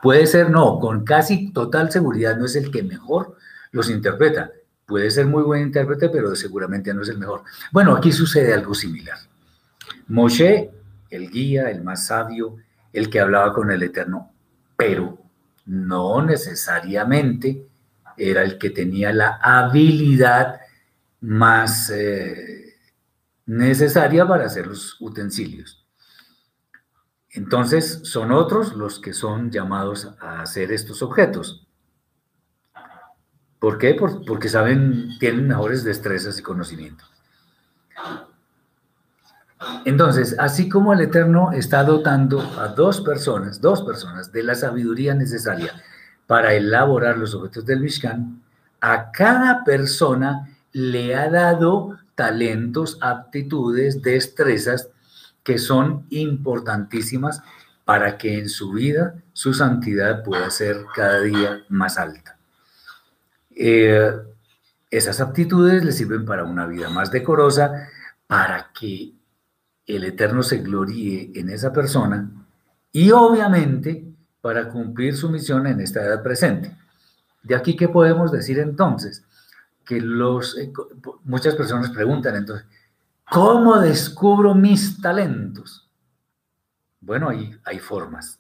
[0.03, 3.37] puede ser, no, con casi total seguridad no es el que mejor
[3.73, 4.51] los interpreta.
[4.85, 7.42] Puede ser muy buen intérprete, pero seguramente no es el mejor.
[7.73, 9.16] Bueno, aquí sucede algo similar.
[10.09, 10.70] Moshe,
[11.11, 12.57] el guía, el más sabio,
[12.92, 14.33] el que hablaba con el Eterno,
[14.77, 15.18] pero
[15.66, 17.66] no necesariamente
[18.16, 20.61] era el que tenía la habilidad
[21.20, 22.75] más eh,
[23.46, 25.87] necesaria para hacer los utensilios.
[27.31, 31.66] Entonces son otros los que son llamados a hacer estos objetos.
[33.59, 33.94] ¿Por qué?
[33.94, 37.09] porque saben, tienen mejores destrezas y conocimientos.
[39.85, 45.14] Entonces, así como el Eterno está dotando a dos personas, dos personas, de la sabiduría
[45.14, 45.73] necesaria
[46.27, 48.42] para elaborar los objetos del Mishkan,
[48.81, 54.88] a cada persona le ha dado talentos, aptitudes, destrezas
[55.42, 57.42] que son importantísimas
[57.85, 62.38] para que en su vida su santidad pueda ser cada día más alta.
[63.51, 64.12] Eh,
[64.90, 67.88] Esas aptitudes le sirven para una vida más decorosa,
[68.27, 69.12] para que
[69.96, 72.31] el Eterno se gloríe en esa persona
[72.92, 74.07] y obviamente
[74.40, 76.76] para cumplir su misión en esta edad presente.
[77.42, 79.24] De aquí que podemos decir entonces
[79.85, 80.72] que los eh,
[81.24, 82.66] muchas personas preguntan entonces,
[83.31, 85.88] ¿cómo descubro mis talentos?
[87.00, 88.38] Bueno, hay, hay formas.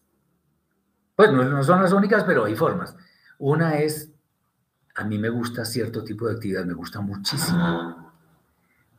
[1.16, 2.94] Pues no, no son las únicas, pero hay formas.
[3.38, 4.12] Una es,
[4.94, 8.09] a mí me gusta cierto tipo de actividad, me gusta muchísimo.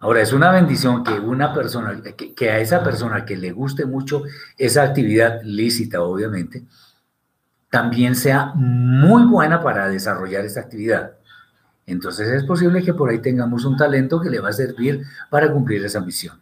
[0.01, 2.01] Ahora, es una bendición que una persona,
[2.35, 4.23] que, a esa persona que le guste mucho
[4.57, 6.63] esa actividad lícita, obviamente,
[7.69, 11.13] también sea muy buena para desarrollar esa actividad.
[11.85, 15.51] Entonces es posible que por ahí tengamos un talento que le va a servir para
[15.51, 16.39] cumplir esa misión.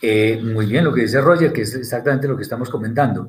[0.00, 3.28] Eh, muy bien lo que dice Roger, que es exactamente lo que estamos comentando.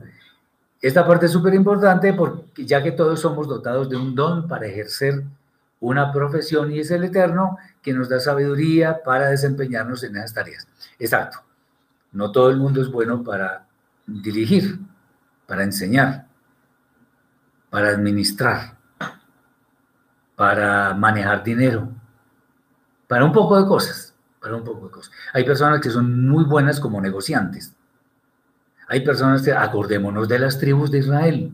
[0.82, 4.66] Esta parte es súper importante porque ya que todos somos dotados de un don para
[4.66, 5.24] ejercer
[5.84, 10.66] una profesión y es el Eterno que nos da sabiduría para desempeñarnos en esas tareas.
[10.98, 11.40] Exacto.
[12.14, 13.68] No todo el mundo es bueno para
[14.08, 14.80] dirigir,
[15.46, 16.28] para enseñar,
[17.70, 18.78] para administrar,
[20.38, 21.90] para manejar dinero,
[23.10, 25.14] para un poco de cosas, para un poco de cosas.
[25.34, 27.76] Hay personas que son muy buenas como negociantes.
[28.88, 31.52] Hay personas que, acordémonos de las tribus de Israel.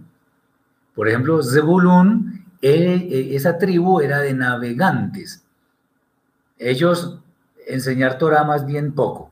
[0.94, 5.44] Por ejemplo, Zebulun, eh, esa tribu era de navegantes.
[6.58, 7.20] Ellos
[7.68, 9.32] enseñar Torah más bien poco,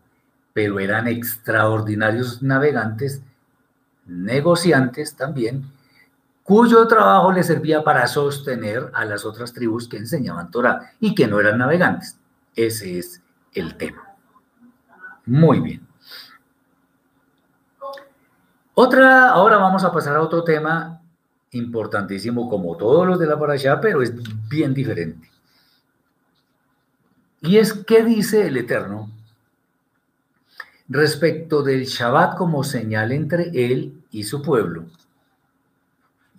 [0.54, 3.22] pero eran extraordinarios navegantes,
[4.06, 5.70] negociantes también,
[6.44, 11.28] cuyo trabajo les servía para sostener a las otras tribus que enseñaban Torah y que
[11.28, 12.18] no eran navegantes.
[12.56, 13.22] Ese es
[13.54, 14.04] el tema.
[15.26, 15.86] Muy bien.
[18.74, 21.02] Otra, ahora vamos a pasar a otro tema
[21.52, 24.14] importantísimo, como todos los de la parasha, pero es
[24.50, 25.30] bien diferente.
[27.42, 29.12] Y es qué dice el Eterno
[30.90, 34.86] respecto del Shabbat como señal entre él y su pueblo.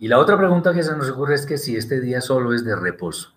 [0.01, 2.65] Y la otra pregunta que se nos ocurre es que si este día solo es
[2.65, 3.33] de reposo.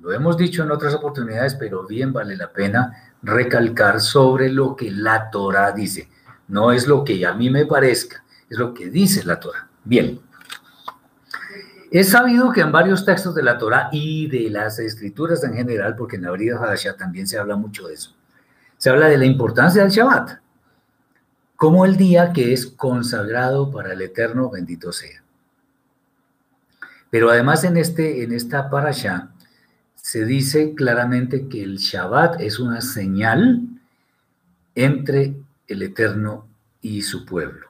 [0.00, 4.90] Lo hemos dicho en otras oportunidades, pero bien vale la pena recalcar sobre lo que
[4.90, 6.08] la Torah dice.
[6.48, 9.68] No es lo que a mí me parezca, es lo que dice la Torah.
[9.84, 10.20] Bien.
[11.90, 15.96] Es sabido que en varios textos de la Torah y de las escrituras en general,
[15.96, 18.14] porque en la Brida Hadashah también se habla mucho de eso,
[18.76, 20.38] se habla de la importancia del Shabbat,
[21.56, 25.22] como el día que es consagrado para el Eterno, bendito sea.
[27.10, 29.30] Pero además en, este, en esta parasha
[29.94, 33.62] se dice claramente que el Shabbat es una señal
[34.74, 35.34] entre
[35.66, 36.46] el Eterno
[36.82, 37.68] y su pueblo.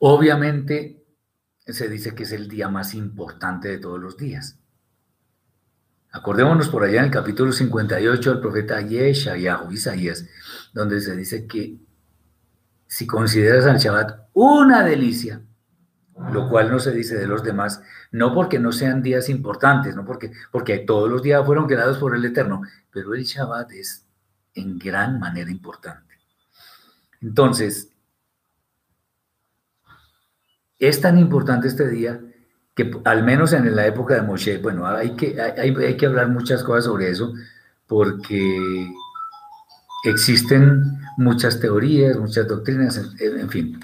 [0.00, 1.01] Obviamente
[1.72, 4.58] se dice que es el día más importante de todos los días.
[6.10, 10.26] Acordémonos por allá en el capítulo 58 del profeta Yeshayahu, Isaías,
[10.74, 11.78] donde se dice que
[12.86, 15.40] si consideras al Shabbat una delicia,
[16.30, 17.80] lo cual no se dice de los demás,
[18.10, 22.14] no porque no sean días importantes, no porque, porque todos los días fueron creados por
[22.14, 24.04] el Eterno, pero el Shabbat es
[24.54, 26.18] en gran manera importante.
[27.22, 27.91] Entonces,
[30.82, 32.20] es tan importante este día
[32.74, 36.28] que al menos en la época de Moshe, bueno, hay que, hay, hay que hablar
[36.28, 37.32] muchas cosas sobre eso,
[37.86, 38.90] porque
[40.04, 43.78] existen muchas teorías, muchas doctrinas, en fin,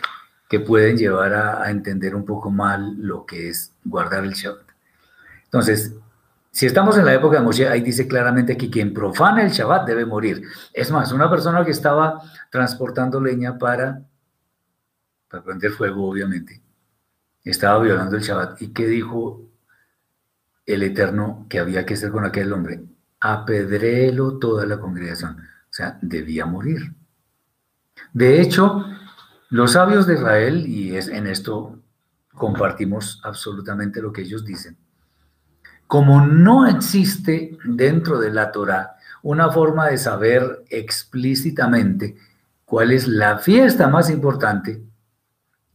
[0.49, 4.67] que pueden llevar a, entender un poco mal lo que es guardar el Shabbat.
[5.45, 5.95] Entonces,
[6.51, 9.87] si estamos en la época de Moshe, ahí dice claramente que quien profana el Shabbat
[9.87, 10.43] debe morir.
[10.73, 14.03] Es más, una persona que estaba transportando leña para,
[15.29, 16.61] para prender fuego, obviamente,
[17.45, 18.61] estaba violando el Shabbat.
[18.63, 19.49] ¿Y qué dijo
[20.67, 22.83] el Eterno que había que hacer con aquel hombre?
[23.21, 25.39] Apedrelo toda la congregación.
[25.39, 26.95] O sea, debía morir.
[28.13, 28.85] De hecho,
[29.51, 31.79] los sabios de Israel, y es, en esto
[32.35, 34.77] compartimos absolutamente lo que ellos dicen,
[35.87, 42.17] como no existe dentro de la Torah una forma de saber explícitamente
[42.65, 44.83] cuál es la fiesta más importante,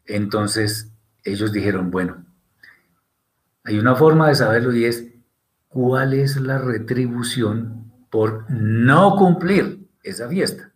[0.05, 0.92] entonces
[1.23, 2.25] ellos dijeron, bueno,
[3.63, 5.07] hay una forma de saberlo y es
[5.67, 10.71] cuál es la retribución por no cumplir esa fiesta.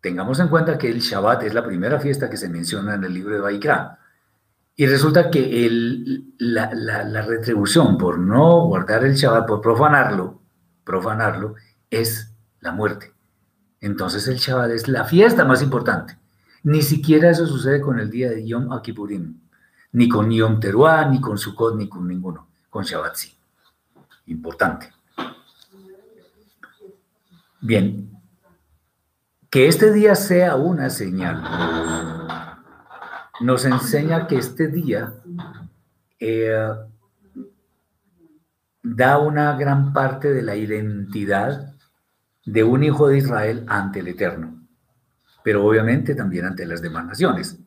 [0.00, 3.14] Tengamos en cuenta que el Shabbat es la primera fiesta que se menciona en el
[3.14, 3.98] libro de Baikra.
[4.76, 5.68] Y resulta que
[6.38, 10.40] la, retribución por no guardar el Shabbat, por profanarlo,
[10.84, 11.54] profanarlo,
[11.90, 13.12] es la muerte.
[13.80, 16.18] Entonces el Shabbat es la fiesta más importante.
[16.64, 19.40] Ni siquiera eso sucede con el día de Yom Kippurim.
[19.92, 23.34] ni con Yom Teruah, ni con Sukkot, ni con ninguno, con Shabbat sí.
[24.26, 24.92] Importante.
[27.60, 28.10] Bien,
[29.50, 31.42] que este día sea una señal
[33.40, 35.14] nos enseña que este día
[36.18, 36.68] eh,
[38.82, 41.74] da una gran parte de la identidad
[42.44, 44.57] de un hijo de Israel ante el Eterno,
[45.42, 47.58] pero obviamente también ante las demás naciones.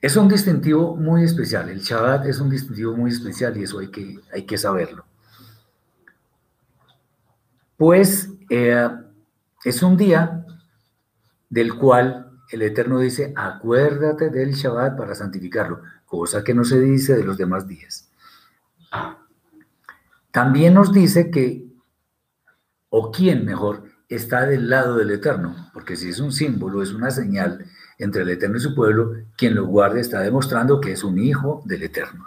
[0.00, 3.90] Es un distintivo muy especial, el Shabbat es un distintivo muy especial y eso hay
[3.90, 5.04] que, hay que saberlo.
[7.76, 8.88] Pues eh,
[9.64, 10.44] es un día
[11.48, 17.16] del cual el Eterno dice, acuérdate del Shabbat para santificarlo, cosa que no se dice
[17.16, 18.10] de los demás días.
[20.30, 21.66] También nos dice que,
[22.90, 27.10] o quién mejor, está del lado del Eterno, porque si es un símbolo, es una
[27.10, 27.64] señal
[27.98, 31.62] entre el Eterno y su pueblo, quien lo guarde está demostrando que es un hijo
[31.64, 32.26] del Eterno.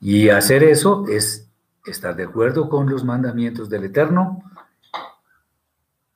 [0.00, 1.48] Y hacer eso es
[1.84, 4.42] estar de acuerdo con los mandamientos del Eterno,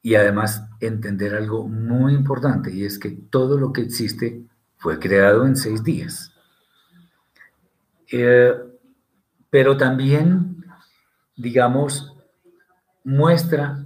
[0.04, 4.44] y además entender algo muy importante y es que todo lo que existe
[4.76, 6.30] fue creado en seis días.
[8.12, 8.52] Eh,
[9.48, 10.62] pero también,
[11.36, 12.13] digamos,
[13.04, 13.84] muestra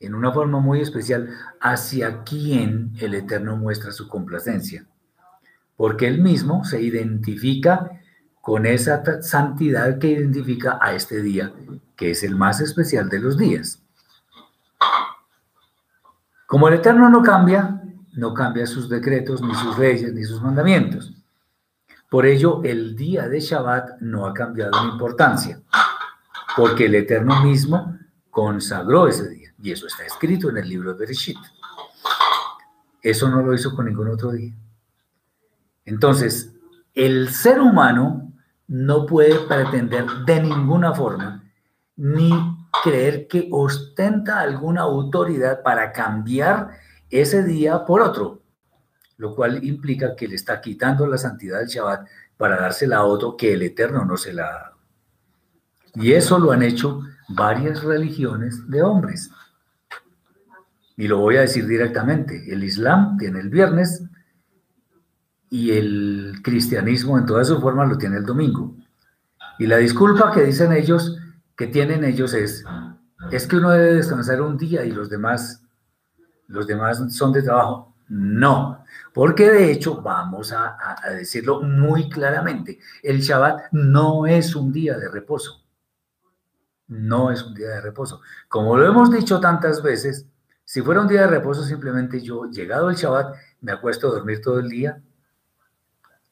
[0.00, 1.28] en una forma muy especial
[1.60, 4.86] hacia quién el Eterno muestra su complacencia,
[5.76, 7.90] porque él mismo se identifica
[8.40, 11.52] con esa santidad que identifica a este día,
[11.94, 13.80] que es el más especial de los días.
[16.46, 17.80] Como el Eterno no cambia,
[18.14, 21.14] no cambia sus decretos, ni sus leyes, ni sus mandamientos.
[22.10, 25.62] Por ello, el día de Shabbat no ha cambiado en importancia,
[26.56, 27.96] porque el Eterno mismo
[28.32, 29.52] consagró ese día.
[29.62, 31.38] Y eso está escrito en el libro de Bereshit.
[33.02, 34.54] Eso no lo hizo con ningún otro día.
[35.84, 36.50] Entonces,
[36.94, 38.32] el ser humano
[38.68, 41.44] no puede pretender de ninguna forma
[41.96, 42.32] ni
[42.82, 46.70] creer que ostenta alguna autoridad para cambiar
[47.10, 48.40] ese día por otro,
[49.18, 52.08] lo cual implica que le está quitando la santidad del Shabbat
[52.38, 54.76] para dársela a otro que el Eterno no se la dado.
[55.96, 59.30] Y eso lo han hecho varias religiones de hombres.
[60.96, 64.02] Y lo voy a decir directamente, el Islam tiene el viernes
[65.50, 68.74] y el cristianismo en todas sus formas lo tiene el domingo.
[69.58, 71.18] Y la disculpa que dicen ellos
[71.56, 72.64] que tienen ellos es,
[73.30, 75.64] es que uno debe descansar un día y los demás,
[76.48, 77.94] los demás son de trabajo.
[78.08, 84.72] No, porque de hecho, vamos a, a decirlo muy claramente, el Shabbat no es un
[84.72, 85.61] día de reposo.
[86.88, 88.20] No es un día de reposo.
[88.48, 90.26] Como lo hemos dicho tantas veces,
[90.64, 94.40] si fuera un día de reposo, simplemente yo, llegado el Shabbat, me acuesto a dormir
[94.40, 95.00] todo el día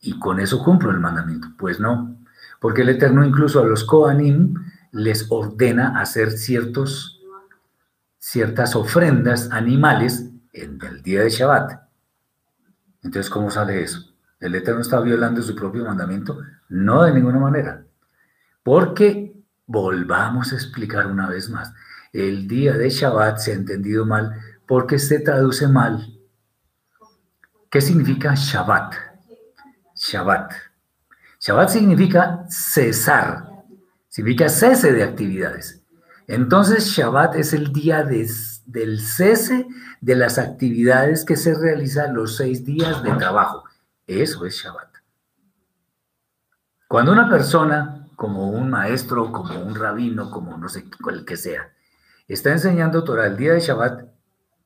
[0.01, 1.49] y con eso cumplo el mandamiento.
[1.59, 2.17] Pues no,
[2.61, 4.55] porque el Eterno incluso a los Kohanim
[4.93, 7.21] les ordena hacer ciertos,
[8.19, 11.83] ciertas ofrendas animales en el día de Shabbat.
[13.03, 14.13] Entonces, ¿cómo sale eso?
[14.41, 16.39] ¿El Eterno está violando su propio mandamiento?
[16.69, 17.85] No, de ninguna manera.
[18.63, 19.30] Porque,
[19.71, 21.73] volvamos a explicar una vez más,
[22.13, 24.35] el día de Shabbat se ha entendido mal
[24.67, 26.19] porque se traduce mal.
[27.71, 28.95] ¿Qué significa Shabbat?
[29.95, 30.53] Shabbat.
[31.39, 33.49] Shabbat significa cesar,
[34.09, 35.85] significa cese de actividades.
[36.27, 39.69] Entonces Shabbat es el día del cese
[40.01, 43.65] de las actividades que se realizan los seis días de trabajo.
[44.05, 44.89] Eso es Shabbat.
[46.89, 51.73] Cuando una persona, como un maestro, como un rabino, como no sé el que sea,
[52.29, 54.11] está enseñando Torah el día de Shabbat,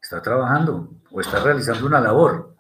[0.03, 2.57] está trabajando o está realizando una labor.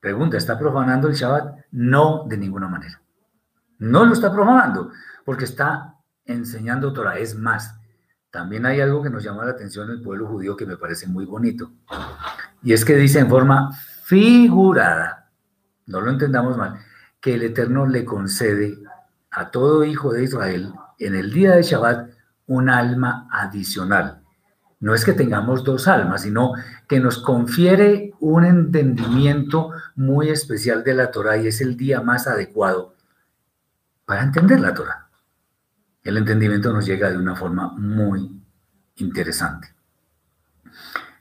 [0.00, 1.66] Pregunta, ¿está profanando el Shabbat?
[1.72, 3.02] No, de ninguna manera.
[3.78, 4.90] No lo está profanando
[5.26, 7.18] porque está enseñando Torah.
[7.18, 7.78] Es más,
[8.30, 11.26] también hay algo que nos llama la atención el pueblo judío que me parece muy
[11.26, 11.72] bonito.
[12.62, 13.70] Y es que dice en forma
[14.04, 15.30] figurada,
[15.84, 16.78] no lo entendamos mal,
[17.20, 18.87] que el Eterno le concede
[19.30, 22.10] a todo hijo de Israel en el día de Shabbat
[22.46, 24.22] un alma adicional.
[24.80, 26.52] No es que tengamos dos almas, sino
[26.86, 32.26] que nos confiere un entendimiento muy especial de la Torah y es el día más
[32.26, 32.94] adecuado
[34.04, 35.08] para entender la Torah
[36.08, 38.42] el entendimiento nos llega de una forma muy
[38.96, 39.68] interesante.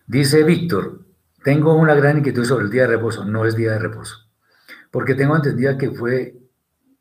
[0.06, 1.06] Dice Víctor,
[1.44, 3.26] tengo una gran inquietud sobre el día de reposo.
[3.26, 4.16] No es día de reposo,
[4.90, 6.38] porque tengo entendido que fue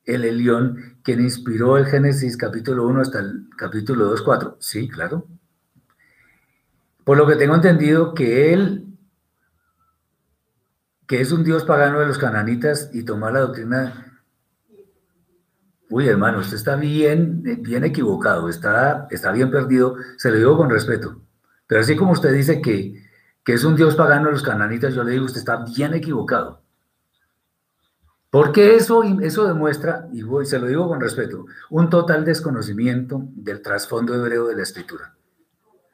[0.07, 4.57] el Elión quien inspiró el Génesis capítulo 1 hasta el capítulo 2, 4.
[4.61, 5.27] Sí, claro.
[7.05, 8.87] Por lo que tengo entendido que él
[11.07, 14.21] que es un dios pagano de los cananitas y tomar la doctrina.
[15.89, 20.69] Uy, hermano, usted está bien, bien equivocado, está, está bien perdido, se lo digo con
[20.69, 21.23] respeto.
[21.69, 23.05] Pero así como usted dice que,
[23.45, 26.63] que es un dios pagano de los cananitas, yo le digo, usted está bien equivocado.
[28.37, 33.63] Porque eso, eso demuestra, y voy, se lo digo con respeto, un total desconocimiento del
[33.63, 35.17] trasfondo hebreo de la escritura.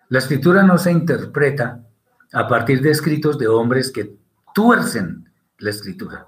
[0.08, 1.86] La escritura no se interpreta
[2.32, 4.16] a partir de escritos de hombres que
[4.52, 6.26] tuercen la escritura.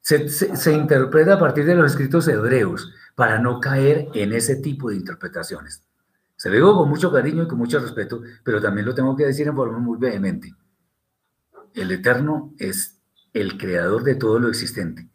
[0.00, 4.96] Se, interpreta a partir de los escritos hebreos para no caer en ese tipo de
[4.96, 5.84] interpretaciones.
[6.36, 9.26] Se lo digo con mucho cariño y con mucho respeto, pero también lo tengo que
[9.26, 10.54] decir en forma muy vehemente.
[11.74, 12.98] El Eterno es
[13.34, 15.10] el creador de todo lo existente.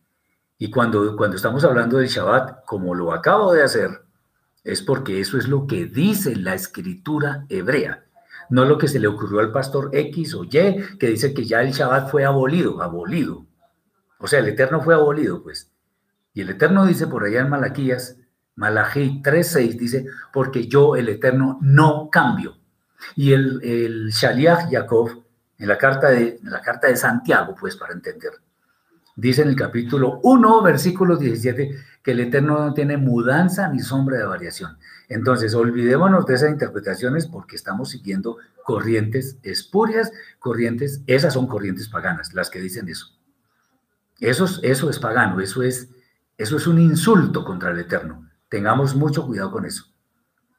[0.63, 3.89] Y cuando, cuando estamos hablando del Shabbat, como lo acabo de hacer,
[4.63, 8.05] es porque eso es lo que dice la escritura hebrea
[8.49, 10.49] no lo que se le ocurrió al pastor X o Y,
[10.99, 13.45] que dice que ya el Shabbat fue abolido, abolido.
[14.19, 15.71] O sea, el Eterno fue abolido, pues.
[16.33, 18.17] Y el Eterno dice por allá en Malaquías,
[18.55, 22.57] Malají 3.6 dice, porque yo, el Eterno, no cambio.
[23.15, 25.25] Y el, el Shaliach Jacob,
[25.57, 28.33] en la, carta de, en la carta de Santiago, pues para entender,
[29.15, 34.17] dice en el capítulo 1, versículo 17, que el Eterno no tiene mudanza ni sombra
[34.17, 34.77] de variación.
[35.09, 42.33] Entonces, olvidémonos de esas interpretaciones porque estamos siguiendo corrientes espurias, corrientes, esas son corrientes paganas,
[42.33, 43.17] las que dicen eso.
[44.19, 45.89] Eso es, pagano, eso es,
[46.37, 48.29] eso es un insulto contra el Eterno.
[48.47, 49.85] Tengamos mucho cuidado con eso.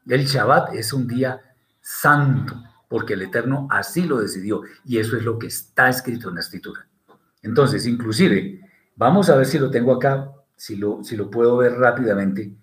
[0.06, 1.40] El Shabbat es un día
[1.80, 6.34] santo, porque el Eterno así lo decidió, y eso es lo que está escrito en
[6.34, 6.86] la escritura.
[7.44, 8.60] Entonces, inclusive,
[8.96, 12.56] vamos a ver si lo tengo acá, si lo, si lo puedo ver rápidamente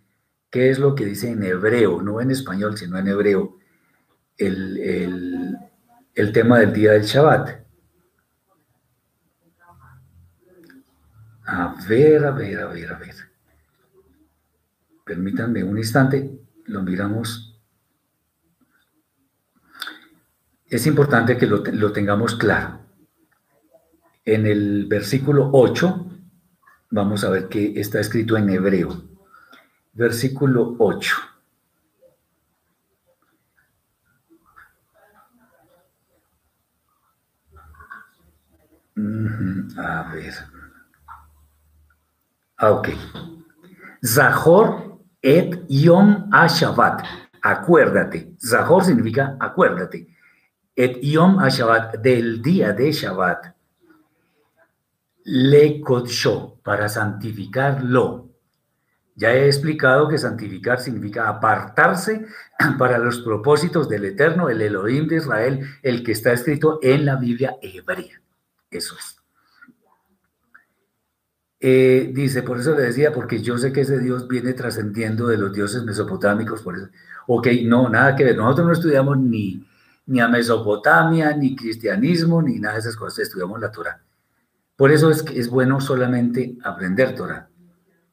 [0.50, 3.60] qué es lo que dice en hebreo, no en español, sino en hebreo,
[4.38, 5.60] el,
[6.34, 7.62] tema del día del Shabbat.
[11.46, 13.16] A ver, a ver, a ver, a ver.
[15.06, 17.62] Permítanme un instante, lo miramos.
[20.66, 22.81] Es importante que lo, lo tengamos claro.
[24.26, 26.08] En el versículo 8,
[26.92, 29.12] vamos a ver que está escrito en hebreo
[29.94, 31.16] versículo 8.
[39.78, 40.34] A ver.
[42.58, 42.90] Ah, ok.
[44.06, 47.04] Zahor et Yom Shabbat.
[47.42, 48.36] Acuérdate.
[48.40, 50.08] Zahor significa acuérdate.
[50.76, 53.56] Et Yom Shabbat del día de Shabbat.
[55.24, 58.30] Le Kodsho, para santificarlo.
[59.16, 62.26] Ya he explicado que santificar significa apartarse
[62.80, 67.18] para los propósitos del Eterno, el Elohim de Israel, el que está escrito en la
[67.18, 68.22] Biblia hebrea.
[68.70, 69.18] Eso es.
[71.64, 75.38] Eh, dice, por eso le decía, porque yo sé que ese Dios viene trascendiendo de
[75.38, 76.64] los dioses mesopotámicos.
[77.28, 78.36] Ok, no, nada que ver.
[78.36, 79.64] Nosotros no estudiamos ni,
[80.08, 84.02] ni a Mesopotamia, ni cristianismo, ni nada de esas cosas, estudiamos la Torah.
[84.76, 87.50] Por eso es que es bueno solamente aprender Torah.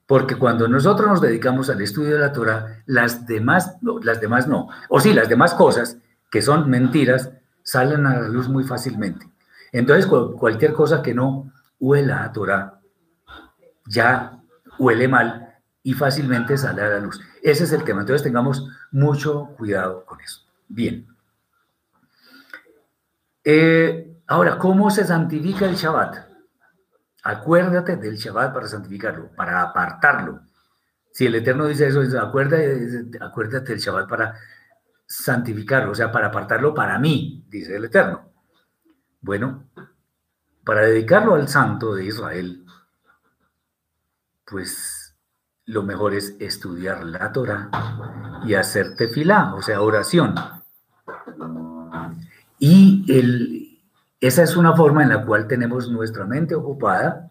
[0.07, 4.49] Porque cuando nosotros nos dedicamos al estudio de la Torah, las demás, no, las demás
[4.49, 5.99] no, o sí, las demás cosas
[6.31, 7.31] que son mentiras,
[7.63, 9.31] salen a la luz muy fácilmente.
[9.71, 12.81] Entonces, cualquier cosa que no huela a Torah,
[13.87, 14.41] ya
[14.79, 17.21] huele mal y fácilmente sale a la luz.
[17.43, 18.01] Ese es el tema.
[18.01, 20.41] Entonces, tengamos mucho cuidado con eso.
[20.69, 21.07] Bien.
[23.45, 26.28] Eh, ahora, ¿cómo se santifica el Shabbat?
[27.29, 30.41] Acuérdate del Shabbat para santificarlo, para apartarlo.
[31.12, 34.35] Si el Eterno dice eso, acuérdate, acuérdate del Shabbat para
[35.05, 38.31] santificarlo, o sea, para apartarlo para mí, dice el Eterno.
[39.20, 39.68] Bueno,
[40.64, 42.64] para dedicarlo al Santo de Israel,
[44.47, 45.14] pues
[45.66, 47.68] lo mejor es estudiar la Torah
[48.47, 50.35] y hacer tefilá, o sea, oración.
[52.59, 53.68] Y el,
[54.21, 57.31] esa es una forma en la cual tenemos nuestra mente ocupada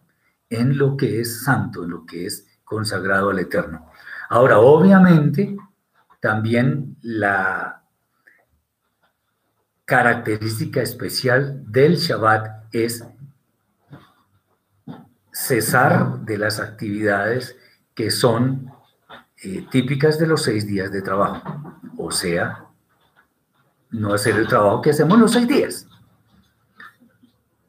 [0.49, 3.89] en lo que es santo, en lo que es consagrado al Eterno.
[4.29, 5.57] Ahora, obviamente,
[6.19, 7.83] también la
[9.85, 13.05] característica especial del Shabbat es
[15.31, 17.55] cesar de las actividades
[17.93, 18.71] que son
[19.43, 22.65] eh, típicas de los seis días de trabajo, o sea,
[23.91, 25.86] no hacer el trabajo que hacemos los seis días.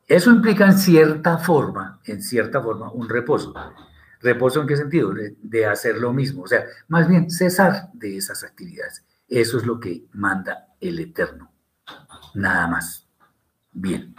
[0.08, 3.52] Eso implica en cierta forma, en cierta forma, un reposo.
[4.22, 5.12] ¿Reposo en qué sentido?
[5.12, 9.04] De, hacer lo mismo, o sea, más bien cesar de esas actividades.
[9.28, 11.52] Eso es lo que manda el Eterno.
[12.34, 13.06] Nada más.
[13.70, 14.16] Bien.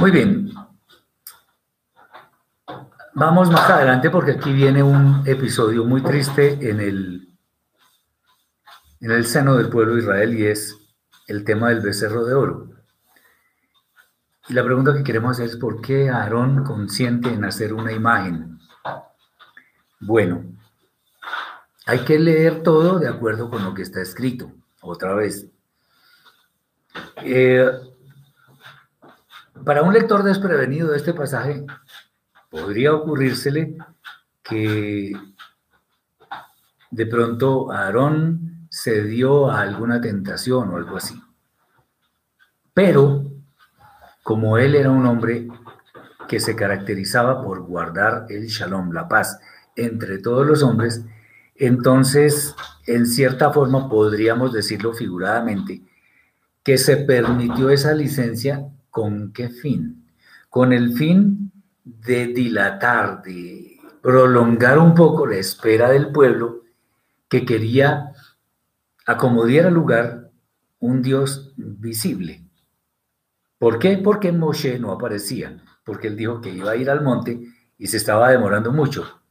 [0.00, 0.52] Muy bien.
[3.14, 7.32] Vamos más adelante porque aquí viene un episodio muy triste en el,
[9.00, 10.76] en el seno del pueblo de Israel y es
[11.28, 12.75] el tema del becerro de oro.
[14.48, 18.58] Y la pregunta que queremos hacer es ¿por qué Aarón consiente en hacer una imagen?
[20.00, 20.44] Bueno,
[21.86, 24.52] hay que leer todo de acuerdo con lo que está escrito.
[24.80, 25.48] Otra vez.
[27.22, 27.68] Eh,
[29.64, 31.64] para un lector desprevenido de este pasaje,
[32.50, 33.76] podría ocurrírsele
[34.42, 35.12] que
[36.90, 41.20] de pronto Aarón cedió a alguna tentación o algo así.
[42.72, 43.24] Pero
[44.26, 45.46] como él era un hombre
[46.26, 49.38] que se caracterizaba por guardar el shalom, la paz,
[49.76, 51.04] entre todos los hombres,
[51.54, 52.56] entonces,
[52.88, 55.80] en cierta forma, podríamos decirlo figuradamente,
[56.64, 60.04] que se permitió esa licencia con qué fin?
[60.50, 61.52] Con el fin
[61.84, 66.64] de dilatar, de prolongar un poco la espera del pueblo
[67.28, 68.10] que quería
[69.06, 70.32] acomodar al lugar
[70.80, 72.45] un Dios visible.
[73.58, 73.98] ¿Por qué?
[73.98, 77.40] Porque Moshe no aparecía, porque él dijo que iba a ir al monte
[77.78, 79.22] y se estaba demorando mucho.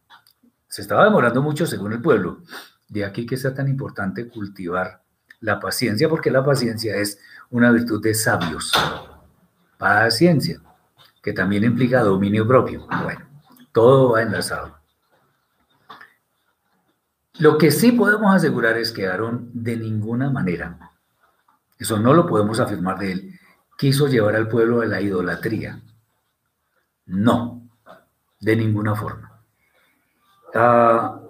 [0.67, 2.41] Se estaba demorando mucho según el pueblo.
[2.88, 5.03] De aquí que sea tan importante cultivar
[5.39, 7.19] la paciencia, porque la paciencia es
[7.49, 8.71] una virtud de sabios.
[9.78, 10.61] Paciencia,
[11.21, 12.88] que también implica dominio propio.
[13.03, 13.26] Bueno,
[13.71, 14.80] todo va enlazado.
[17.38, 20.91] Lo que sí podemos asegurar es que Aarón de ninguna manera,
[21.78, 23.34] eso no lo podemos afirmar de él,
[23.78, 25.82] quiso llevar al pueblo a la idolatría.
[27.05, 27.69] No,
[28.39, 29.41] de ninguna forma.
[30.53, 31.21] Ah,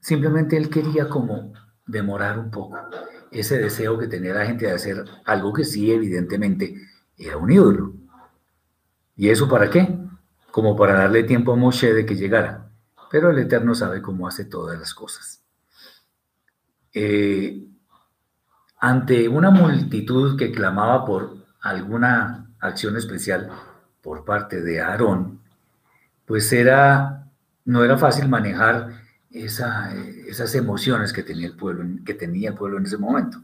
[0.00, 1.52] simplemente él quería como
[1.86, 2.78] demorar un poco
[3.30, 6.74] ese deseo que tenía la gente de hacer algo que sí evidentemente
[7.16, 7.94] era un ídolo.
[9.16, 9.98] ¿Y eso para qué?
[10.50, 12.70] Como para darle tiempo a Moshe de que llegara.
[13.10, 15.42] Pero el Eterno sabe cómo hace todas las cosas.
[16.92, 17.69] Eh,
[18.80, 23.50] ante una multitud que clamaba por alguna acción especial
[24.02, 25.40] por parte de Aarón,
[26.24, 27.26] pues era,
[27.66, 32.86] no era fácil manejar esas emociones que tenía el pueblo, que tenía el pueblo en
[32.86, 33.42] ese momento.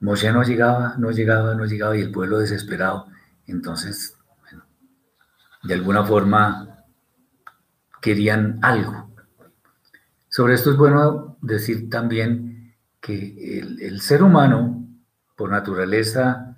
[0.00, 3.06] Moshe no llegaba, no llegaba, no llegaba y el pueblo desesperado.
[3.46, 4.16] Entonces,
[5.62, 6.84] de alguna forma
[8.00, 9.10] querían algo.
[10.28, 14.86] Sobre esto es bueno decir también que el, ser humano,
[15.36, 16.56] por naturaleza,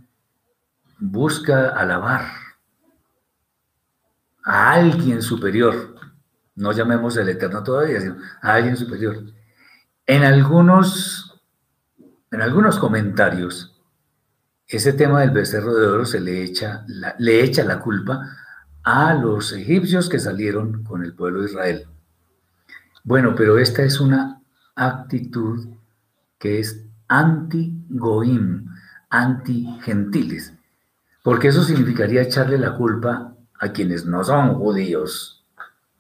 [0.99, 2.27] busca alabar
[4.45, 5.95] a alguien superior.
[6.55, 9.17] No llamemos el eterno todavía, sino a alguien superior.
[10.07, 11.41] En algunos,
[12.31, 13.79] en algunos comentarios,
[14.67, 16.85] ese tema del becerro de oro se le echa,
[17.19, 18.21] le echa la culpa
[18.83, 21.87] a los egipcios que salieron con el pueblo de Israel.
[23.05, 24.39] Bueno, pero esta es una
[24.79, 25.67] actitud
[26.39, 28.67] que es anti-goim,
[29.11, 30.55] anti-gentiles,
[31.23, 35.45] porque eso significaría echarle la culpa a quienes no son judíos,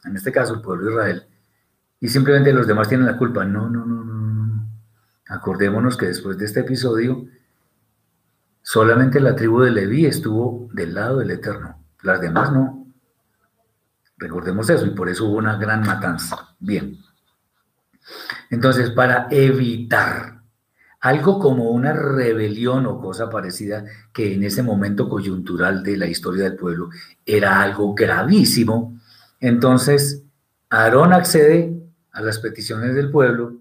[0.05, 1.27] en este caso el pueblo de Israel,
[2.01, 3.45] y simplemente los demás tienen la culpa.
[3.45, 4.69] No, no, no, no, no.
[5.29, 7.27] Acordémonos que después de este episodio,
[8.63, 12.87] solamente la tribu de Leví estuvo del lado del Eterno, las demás no.
[14.17, 16.55] Recordemos eso y por eso hubo una gran matanza.
[16.59, 16.97] Bien.
[18.51, 20.39] Entonces, para evitar
[21.01, 26.45] algo como una rebelión o cosa parecida que en ese momento coyuntural de la historia
[26.45, 26.91] del pueblo
[27.25, 28.99] era algo gravísimo,
[29.41, 30.25] entonces
[30.71, 31.79] Aarón accede
[32.13, 33.61] a las peticiones del pueblo,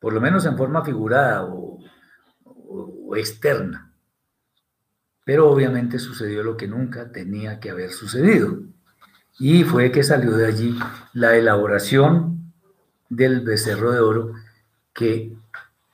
[0.00, 1.80] por lo menos en forma figurada o,
[3.16, 3.92] externa.
[5.24, 8.58] Pero obviamente sucedió lo que nunca tenía que haber sucedido.
[9.38, 10.76] Y fue que salió de allí
[11.12, 12.33] la elaboración
[13.08, 14.34] del becerro de oro,
[14.92, 15.36] que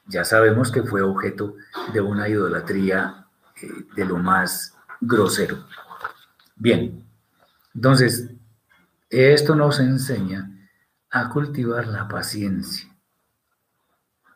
[0.06, 1.54] ya sabemos que fue objeto
[1.92, 3.26] de una idolatría
[3.62, 5.64] eh, de lo más grosero.
[6.56, 7.04] Bien,
[7.74, 8.30] entonces,
[9.08, 10.50] esto nos enseña
[11.10, 12.88] a cultivar la paciencia.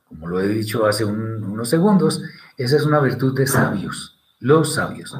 [0.08, 2.22] Como lo he dicho hace unos segundos,
[2.56, 5.16] esa es una virtud de sabios, los sabios.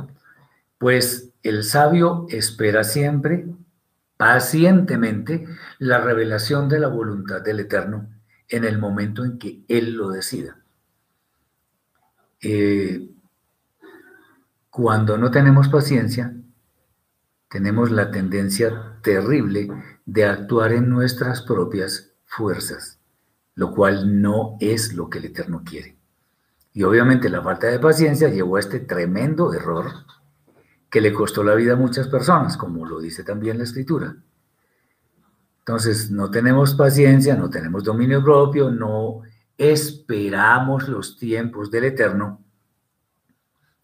[0.79, 3.47] Pues el sabio espera siempre
[4.17, 5.47] pacientemente
[5.79, 8.09] la revelación de la voluntad del Eterno
[8.49, 10.59] en el momento en que Él lo decida.
[12.41, 13.11] Eh,
[14.71, 16.35] cuando no tenemos paciencia,
[17.49, 19.69] tenemos la tendencia terrible
[20.05, 22.99] de actuar en nuestras propias fuerzas,
[23.55, 25.97] lo cual no es lo que el Eterno quiere.
[26.73, 29.87] Y obviamente la falta de paciencia llevó a este tremendo error
[30.95, 34.15] que le costó la vida a muchas personas, como lo dice también la escritura.
[35.59, 39.23] Entonces, no tenemos paciencia, no tenemos dominio propio, no
[39.59, 42.45] esperamos los tiempos del Eterno.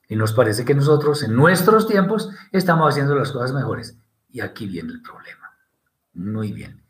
[0.06, 3.98] Y nos parece que nosotros en nuestros tiempos estamos haciendo las cosas mejores.
[4.28, 5.50] Y aquí viene el problema.
[6.14, 6.80] Muy bien.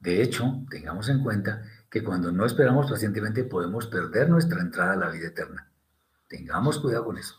[0.00, 4.96] De hecho, tengamos en cuenta que cuando no esperamos pacientemente podemos perder nuestra entrada a
[4.96, 5.70] la vida eterna.
[6.26, 7.36] Tengamos cuidado con eso.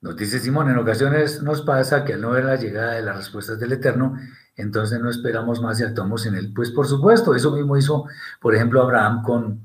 [0.00, 3.16] Nos dice Simón, en ocasiones nos pasa que al no ver la llegada de las
[3.16, 4.16] respuestas del Eterno,
[4.56, 6.52] entonces no esperamos más y actuamos en él.
[6.54, 8.06] Pues por supuesto, eso mismo hizo,
[8.40, 9.60] por ejemplo, Abraham con,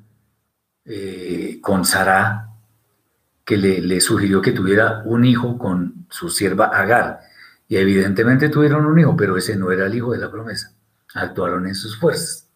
[0.86, 2.50] eh, con Sara,
[3.46, 7.20] que le, le, sugirió que tuviera un hijo con su sierva Agar.
[7.68, 10.74] Y evidentemente tuvieron un hijo, pero ese no era el hijo de la promesa
[11.14, 12.50] actuaron en sus fuerzas.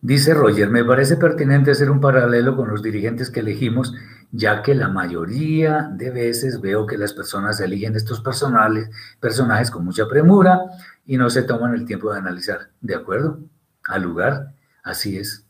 [0.00, 3.94] Dice Roger, me parece pertinente hacer un paralelo con los dirigentes que elegimos,
[4.30, 9.84] ya que la mayoría de veces veo que las personas eligen estos personajes, personajes con
[9.84, 10.60] mucha premura
[11.06, 12.70] y no se toman el tiempo de analizar.
[12.80, 13.40] ¿De acuerdo?
[13.86, 15.46] Al lugar, así es.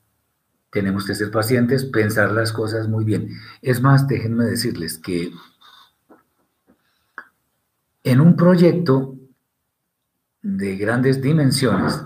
[0.70, 3.31] Tenemos que ser pacientes, pensar las cosas muy bien.
[3.62, 5.33] Es más, déjenme decirles que
[8.05, 9.16] en un proyecto
[10.43, 12.01] de grandes dimensiones,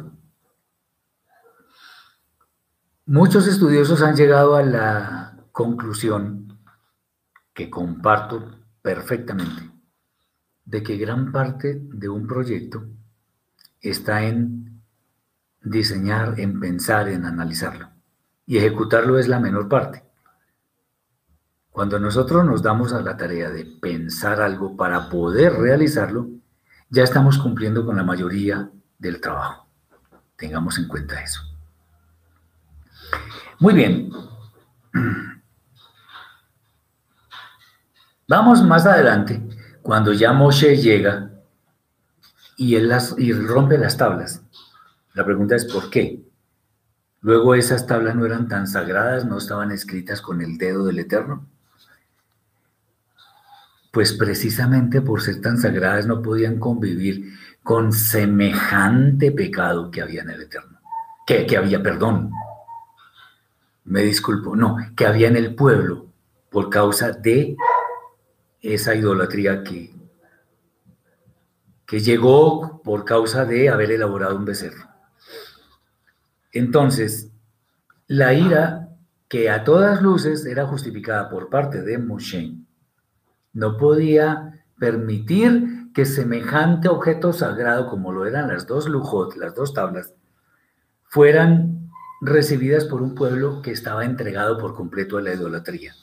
[3.05, 6.52] muchos estudiosos han llegado a la conclusión
[7.55, 9.71] que comparto perfectamente,
[10.65, 12.87] de que gran parte de un proyecto
[13.81, 14.83] está en
[15.61, 17.91] diseñar, en pensar, en analizarlo.
[18.47, 20.03] Y ejecutarlo es la menor parte.
[21.71, 26.29] Cuando nosotros nos damos a la tarea de pensar algo para poder realizarlo,
[26.91, 29.67] ya estamos cumpliendo con la mayoría del trabajo.
[30.37, 31.41] Tengamos en cuenta eso.
[33.59, 34.11] Muy bien.
[38.33, 39.43] Vamos más adelante,
[39.83, 41.33] cuando ya Moshe llega
[42.57, 43.15] y él las,
[43.47, 44.43] rompe las tablas.
[45.13, 46.19] La pregunta es ¿por qué?
[47.21, 51.47] Luego esas tablas no eran tan sagradas, no estaban escritas con el dedo del Eterno.
[53.91, 60.31] Pues precisamente por ser tan sagradas no podían convivir con semejante pecado que había en
[60.31, 60.79] el Eterno.
[61.27, 62.31] Que había, perdón,
[63.85, 66.07] me disculpo, no, que había en el pueblo
[66.51, 67.59] por causa de
[68.63, 69.95] esa idolatría que,
[71.87, 74.89] que llegó por causa de haber elaborado un becerro.
[76.53, 77.31] Entonces,
[78.07, 78.89] la ira
[79.29, 82.55] que a todas luces era justificada por parte de Moshe,
[83.53, 89.75] no podía permitir que semejante objeto sagrado como lo eran las dos lujot, las dos
[89.75, 90.15] tablas,
[91.05, 91.91] fueran
[92.21, 95.95] recibidas por un pueblo que estaba entregado por completo a la idolatría.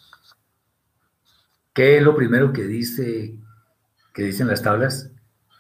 [1.74, 3.38] ¿Qué es lo primero que dice
[4.14, 5.12] que dicen las tablas?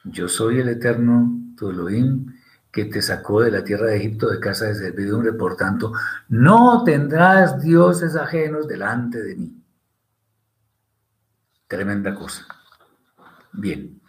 [0.03, 2.34] Yo soy el eterno tu Elohim
[2.72, 5.91] que te sacó de la tierra de Egipto de casa de servidumbre, por tanto,
[6.28, 9.64] no tendrás dioses ajenos delante de mí.
[11.68, 12.45] Tremenda cosa.
[13.53, 13.99] Bien.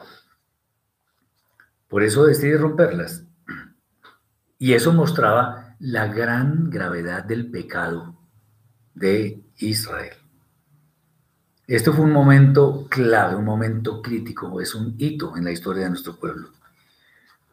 [1.88, 3.24] Por eso decidí romperlas.
[4.58, 8.18] Y eso mostraba la gran gravedad del pecado
[8.94, 10.19] de Israel.
[11.70, 15.90] Esto fue un momento clave, un momento crítico, es un hito en la historia de
[15.90, 16.50] nuestro pueblo.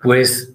[0.01, 0.53] Pues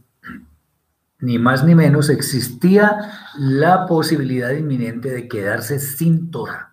[1.21, 6.73] ni más ni menos existía la posibilidad inminente de quedarse sin Torah.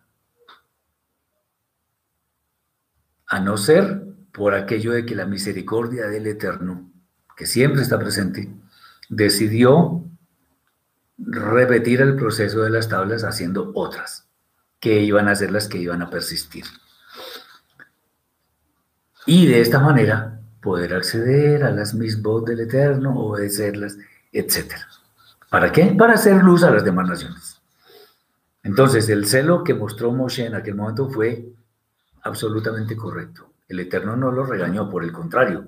[3.29, 6.91] a no ser por aquello de que la misericordia del Eterno,
[7.37, 8.49] que siempre está presente,
[9.07, 10.03] decidió
[11.17, 14.28] repetir el proceso de las tablas haciendo otras,
[14.79, 16.65] que iban a ser las que iban a persistir.
[19.25, 23.97] Y de esta manera poder acceder a las misbos del Eterno, obedecerlas,
[24.31, 24.73] etc.
[25.49, 25.85] ¿Para qué?
[25.97, 27.61] Para hacer luz a las demás naciones.
[28.63, 31.49] Entonces, el celo que mostró Moshe en aquel momento fue
[32.23, 33.53] absolutamente correcto.
[33.67, 35.67] El Eterno no lo regañó, por el contrario.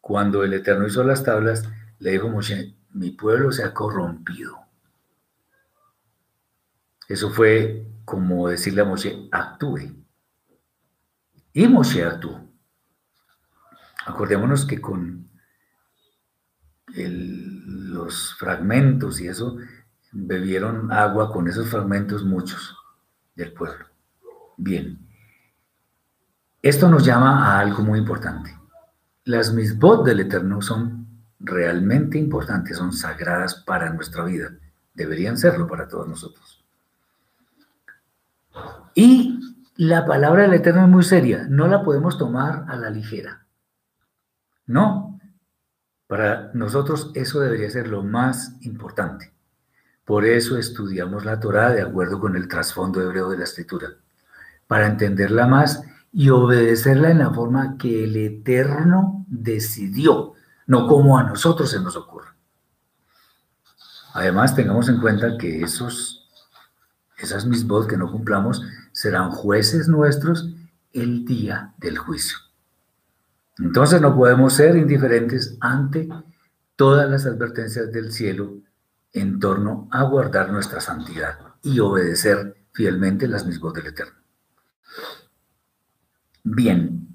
[0.00, 4.58] Cuando el Eterno hizo las tablas, le dijo Moshe, mi pueblo se ha corrompido.
[7.08, 9.94] Eso fue como decirle a Moshe, actúe.
[11.52, 12.48] Y Moshe actuó.
[14.06, 15.30] Acordémonos que con
[16.94, 19.56] los fragmentos y eso,
[20.12, 22.76] bebieron agua con esos fragmentos muchos
[23.34, 23.86] del pueblo.
[24.56, 24.98] Bien.
[26.62, 28.56] Esto nos llama a algo muy importante.
[29.24, 31.04] Las misbot del Eterno son
[31.40, 34.50] realmente importantes, son sagradas para nuestra vida,
[34.94, 36.53] deberían serlo para todos nosotros.
[38.94, 39.40] Y
[39.76, 43.46] la palabra del Eterno es muy seria, no la podemos tomar a la ligera.
[44.66, 45.18] No,
[46.06, 49.32] para nosotros eso debería ser lo más importante.
[50.04, 53.88] Por eso estudiamos la Torah de acuerdo con el trasfondo hebreo de la escritura,
[54.66, 55.82] para entenderla más
[56.12, 60.34] y obedecerla en la forma que el Eterno decidió,
[60.66, 62.28] no como a nosotros se nos ocurre.
[64.12, 66.23] Además, tengamos en cuenta que esos,
[67.18, 68.62] esas misbos que no cumplamos
[68.92, 70.50] serán jueces nuestros
[70.92, 72.38] el día del juicio.
[73.58, 76.08] Entonces no podemos ser indiferentes ante
[76.76, 78.54] todas las advertencias del cielo
[79.12, 84.14] en torno a guardar nuestra santidad y obedecer fielmente las mismas del Eterno.
[86.42, 87.08] Bien,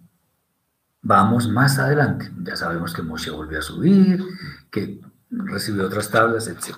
[1.01, 2.31] vamos más adelante.
[2.43, 4.23] Ya sabemos que Moshe volvió a subir,
[4.71, 6.77] que recibió otras tablas, etc.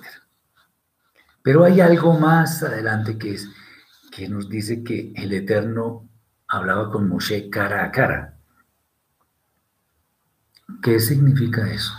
[1.42, 3.48] Pero hay algo más adelante que, es,
[4.10, 6.08] que nos dice que el Eterno
[6.48, 8.36] hablaba con Moshe cara a cara.
[10.82, 11.92] ¿Qué significa eso?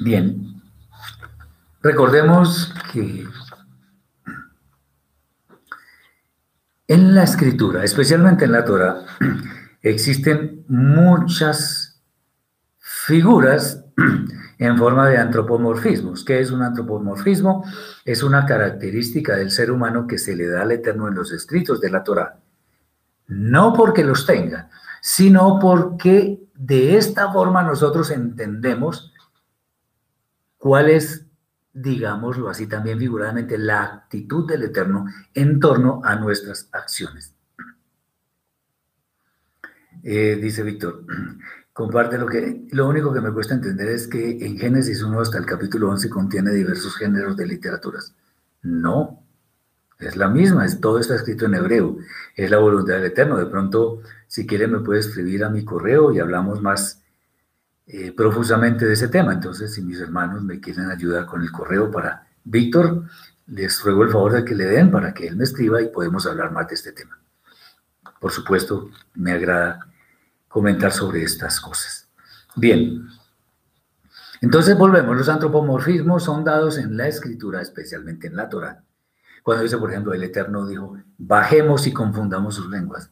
[0.00, 0.62] Bien,
[1.82, 3.26] recordemos que
[6.86, 9.04] en la escritura, especialmente en la Torah,
[9.82, 12.00] existen muchas
[12.78, 13.84] figuras
[14.58, 16.24] en forma de antropomorfismos.
[16.24, 17.64] ¿Qué es un antropomorfismo?
[18.04, 21.80] Es una característica del ser humano que se le da al Eterno en los escritos
[21.80, 22.40] de la Torah.
[23.28, 29.12] No porque los tenga, sino porque de esta forma nosotros entendemos
[30.56, 31.26] cuál es,
[31.72, 37.34] digámoslo así también figuradamente, la actitud del Eterno en torno a nuestras acciones.
[40.02, 41.04] Eh, dice Víctor,
[41.78, 45.38] comparte lo que, lo único que me cuesta entender es que en Génesis 1 hasta
[45.38, 48.16] el capítulo 11 contiene diversos géneros de literaturas.
[48.62, 49.22] No,
[50.00, 51.96] es la misma, es, todo está escrito en hebreo,
[52.34, 53.36] es la voluntad del Eterno.
[53.36, 57.00] De pronto, si quiere, me puede escribir a mi correo y hablamos más
[57.86, 59.32] eh, profusamente de ese tema.
[59.32, 63.04] Entonces, si mis hermanos me quieren ayudar con el correo para Víctor,
[63.46, 66.26] les ruego el favor de que le den para que él me escriba y podemos
[66.26, 67.20] hablar más de este tema.
[68.18, 69.87] Por supuesto, me agrada
[70.48, 72.08] comentar sobre estas cosas.
[72.56, 73.06] Bien,
[74.40, 75.16] entonces volvemos.
[75.16, 78.82] Los antropomorfismos son dados en la escritura, especialmente en la Torah
[79.48, 83.10] cuando dice, por ejemplo, el Eterno dijo, bajemos y confundamos sus lenguas.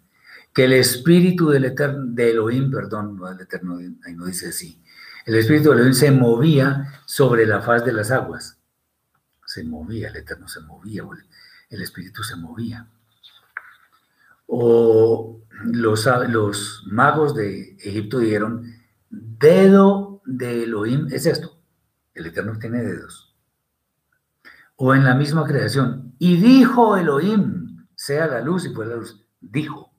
[0.52, 4.82] Que el espíritu del Eterno, de Elohim, perdón, no del Eterno, ahí no dice así.
[5.24, 8.58] El espíritu de Elohim se movía sobre la faz de las aguas.
[9.46, 11.04] Se movía, el Eterno se movía,
[11.70, 12.86] el espíritu se movía.
[14.46, 18.64] O los, magos de Egipto dijeron,
[19.10, 21.58] dedo de Elohim es esto.
[22.14, 23.26] El Eterno tiene dedos
[24.76, 26.14] o en la misma creación.
[26.18, 29.26] Y dijo Elohim, sea la luz y fue la luz.
[29.40, 29.92] Dijo.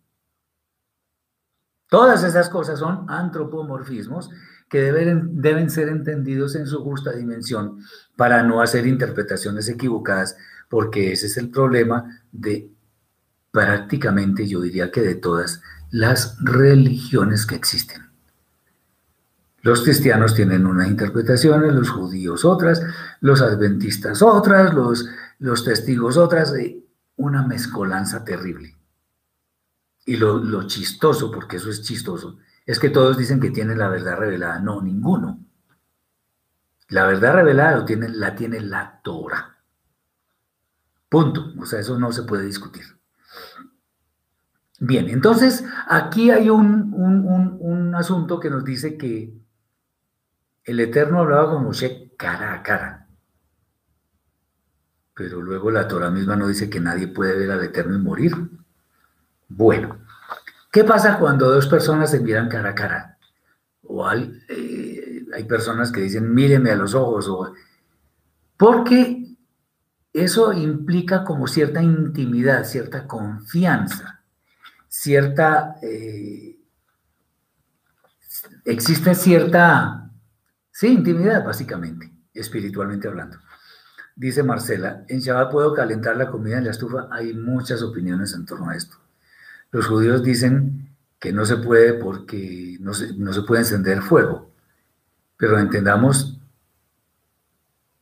[1.89, 4.30] Todas esas cosas son antropomorfismos
[4.70, 7.80] que deben, deben ser entendidos en su justa dimensión
[8.18, 10.36] para no hacer interpretaciones equivocadas,
[10.70, 12.70] porque ese es el problema de
[13.58, 18.03] prácticamente, yo diría que de todas las religiones que existen.
[19.64, 22.84] Los cristianos tienen unas interpretaciones, los judíos otras,
[23.20, 26.53] los adventistas otras, los, los testigos otras,
[27.16, 28.76] una mezcolanza terrible.
[30.05, 33.89] Y lo, lo, chistoso, porque eso es chistoso, es que todos dicen que tienen la
[33.89, 34.60] verdad revelada.
[34.60, 35.43] No, ninguno.
[36.89, 39.58] La verdad revelada tiene, la tiene la Torah.
[41.10, 41.53] Punto.
[41.58, 42.97] O sea, eso no se puede discutir.
[44.80, 49.34] Bien, entonces aquí hay un, un, un asunto que nos dice que
[50.63, 53.07] el Eterno hablaba con Moshe cara a cara.
[55.15, 58.34] Pero luego la Torah misma no dice que nadie puede ver al Eterno y morir.
[59.47, 59.97] Bueno,
[60.71, 63.17] ¿qué pasa cuando dos personas se miran cara a cara?
[63.84, 67.28] O hay, eh, hay personas que dicen, míreme a los ojos.
[67.30, 67.53] O,
[68.57, 69.38] porque
[70.13, 74.16] eso implica como cierta intimidad, cierta confianza,
[74.88, 75.76] cierta...
[75.82, 76.58] Eh,
[78.66, 80.08] existe cierta
[80.80, 83.38] Sí, intimidad, básicamente, espiritualmente hablando.
[84.16, 87.08] Dice Marcela, en Shabbat puedo calentar la comida en la estufa.
[87.10, 88.96] Hay muchas opiniones en torno a esto.
[89.72, 94.52] Los judíos dicen que no se puede porque no se, no se puede encender fuego.
[95.36, 96.40] Pero entendamos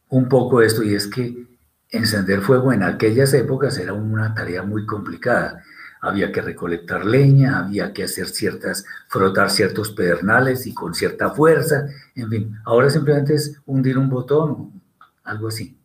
[0.09, 1.47] un poco esto y es que
[1.91, 5.63] encender fuego en aquellas épocas era una tarea muy complicada
[6.05, 11.87] había que recolectar leña, había que hacer ciertas, frotar ciertos pedernales y con cierta fuerza,
[12.15, 14.81] en fin, ahora simplemente es hundir un botón,
[15.23, 15.77] algo así.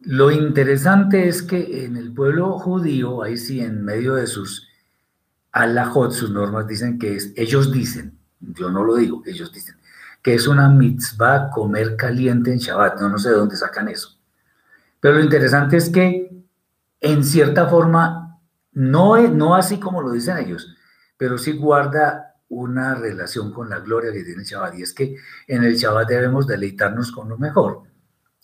[0.00, 4.68] Lo interesante es que en el pueblo judío, ahí sí, en medio de sus
[5.52, 9.76] alajot, sus normas, dicen que es, ellos dicen, yo no lo digo, ellos dicen,
[10.22, 12.98] que es una mitzvah comer caliente en Shabbat.
[12.98, 14.16] No, no sé de dónde sacan eso.
[14.98, 16.32] Pero lo interesante es que,
[17.00, 18.23] en cierta forma,
[18.74, 20.76] no, no así como lo dicen ellos,
[21.16, 24.74] pero sí guarda una relación con la gloria que tiene el Shabbat.
[24.74, 25.16] Y es que
[25.46, 27.82] en el Shabbat debemos deleitarnos con lo mejor.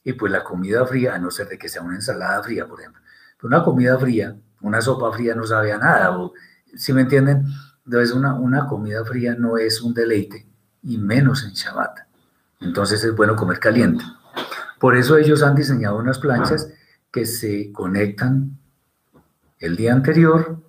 [0.02, 2.80] Y pues la comida fría, a no ser de que sea una ensalada fría, por
[2.80, 3.02] ejemplo.
[3.42, 6.16] una comida fría, una sopa fría no sabe a nada.
[6.74, 7.44] si me entienden?
[7.84, 10.46] Entonces una, una comida fría no es un deleite,
[10.82, 11.98] y menos en Shabbat.
[12.60, 14.04] Entonces es bueno comer caliente.
[14.78, 16.72] Por eso ellos han diseñado unas planchas
[17.10, 18.59] que se conectan
[19.61, 20.62] el día anterior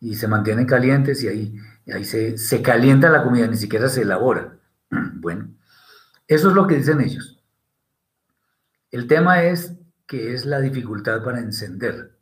[0.00, 1.56] y se mantienen calientes y ahí,
[1.92, 4.58] ahí se, se calienta la comida, ni siquiera se elabora.
[5.20, 5.48] Bueno,
[6.28, 7.42] eso es lo que dicen ellos.
[8.90, 9.74] El tema es
[10.06, 12.16] que es la dificultad para encender.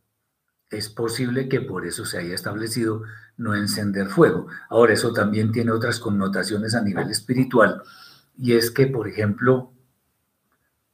[0.71, 3.03] Es posible que por eso se haya establecido
[3.37, 4.49] no encender fuego.
[4.69, 7.83] Ahora, eso también tiene otras connotaciones a nivel espiritual,
[8.37, 9.73] y es que, por ejemplo,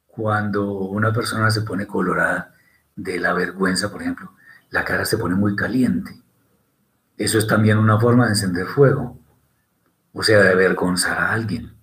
[0.05, 2.53] cuando una persona se pone colorada
[2.95, 4.33] de la vergüenza, por ejemplo,
[4.73, 6.19] la cara se pone muy caliente.
[7.15, 9.19] Eso es también una forma de encender fuego,
[10.13, 11.75] o sea, de avergonzar a alguien,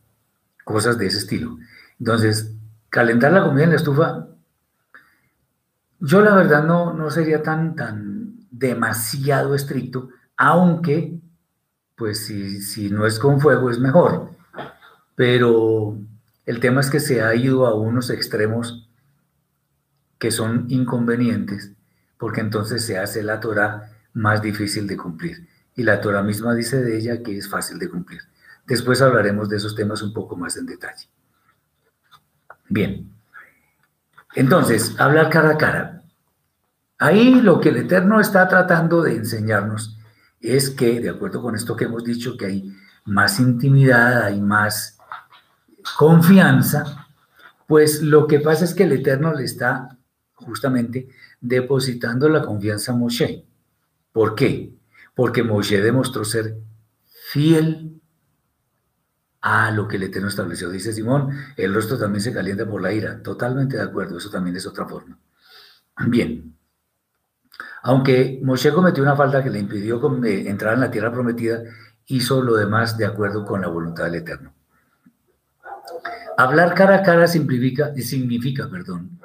[0.64, 1.56] cosas de ese estilo.
[2.00, 2.52] Entonces,
[2.88, 4.26] calentar la comida en la estufa,
[6.00, 11.16] yo la verdad no, no sería tan, tan demasiado estricto, aunque,
[11.94, 14.32] pues si, si no es con fuego es mejor.
[15.14, 15.96] Pero
[16.44, 18.90] el tema es que se ha ido a unos extremos
[20.18, 21.72] que son inconvenientes,
[22.20, 25.48] porque entonces se hace la Torah más difícil de cumplir.
[25.74, 28.20] Y la Torah misma dice de ella que es fácil de cumplir.
[28.66, 31.08] Después hablaremos de esos temas un poco más en detalle.
[32.68, 33.10] Bien.
[34.34, 36.02] Entonces, hablar cara a cara.
[36.98, 39.98] Ahí lo que el Eterno está tratando de enseñarnos
[40.40, 44.98] es que, de acuerdo con esto que hemos dicho, que hay más intimidad, hay más
[45.96, 47.08] confianza,
[47.66, 49.96] pues lo que pasa es que el Eterno le está
[50.34, 51.08] justamente
[51.40, 53.44] depositando la confianza a Moshe.
[54.12, 54.74] ¿Por qué?
[55.14, 56.56] Porque Moshe demostró ser
[57.30, 58.00] fiel
[59.40, 60.70] a lo que el Eterno estableció.
[60.70, 63.22] Dice Simón, el rostro también se calienta por la ira.
[63.22, 65.18] Totalmente de acuerdo, eso también es otra forma.
[66.06, 66.54] Bien.
[67.82, 71.62] Aunque Moshe cometió una falta que le impidió eh, entrar en la tierra prometida,
[72.06, 74.52] hizo lo demás de acuerdo con la voluntad del Eterno.
[76.36, 79.19] Hablar cara a cara significa, significa perdón,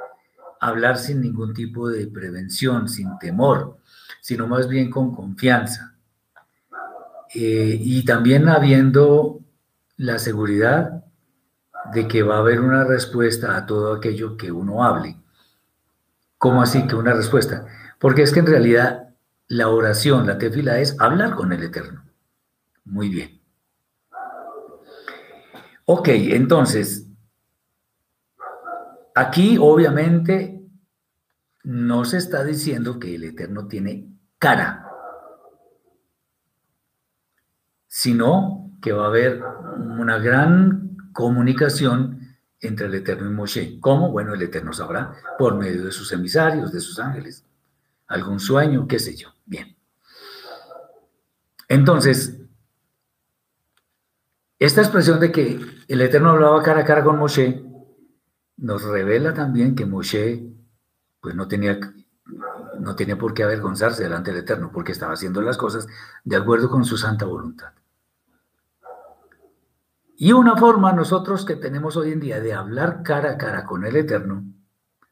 [0.68, 3.78] hablar sin ningún tipo de prevención, sin temor,
[4.22, 5.95] sino más bien con confianza.
[7.34, 9.41] Eh, y también habiendo
[9.97, 11.03] la seguridad
[11.93, 15.18] de que va a haber una respuesta a todo aquello que uno hable.
[16.38, 17.66] ¿Cómo así que una respuesta?
[17.99, 19.09] Porque es que en realidad
[19.47, 22.03] la oración, la tefila es hablar con el Eterno.
[22.84, 23.41] Muy bien.
[25.86, 27.07] Ok, entonces,
[29.13, 30.55] aquí obviamente
[31.66, 34.07] no se está diciendo que el Eterno tiene
[34.38, 34.88] cara,
[37.88, 43.80] sino que va a haber una gran comunicación entre el Eterno y Moshe.
[43.80, 44.11] ¿Cómo?
[44.11, 47.43] Bueno, el Eterno sabrá por medio de sus emisarios, de sus ángeles.
[48.07, 49.30] Algún sueño, qué sé yo.
[49.45, 49.76] Bien.
[51.68, 52.41] Entonces,
[54.59, 57.63] esta expresión de que el Eterno hablaba cara a cara con Moshe
[58.57, 60.55] nos revela también que Moshe
[61.26, 61.80] pues no tenía,
[62.80, 65.88] no tenía por qué avergonzarse delante del Eterno, porque estaba haciendo las cosas
[66.24, 67.74] de acuerdo con su santa voluntad.
[70.18, 73.88] Y una forma nosotros que tenemos hoy en día de hablar cara a cara con
[73.88, 74.44] el Eterno,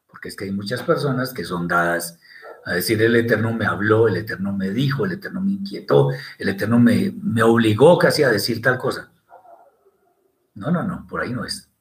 [0.06, 2.20] porque es que hay muchas personas que son dadas
[2.64, 6.50] a decir el Eterno me habló, el Eterno me dijo, el Eterno me inquietó, el
[6.50, 9.12] Eterno me, me obligó casi a decir tal cosa.
[10.54, 11.72] No, no, no, por ahí no es.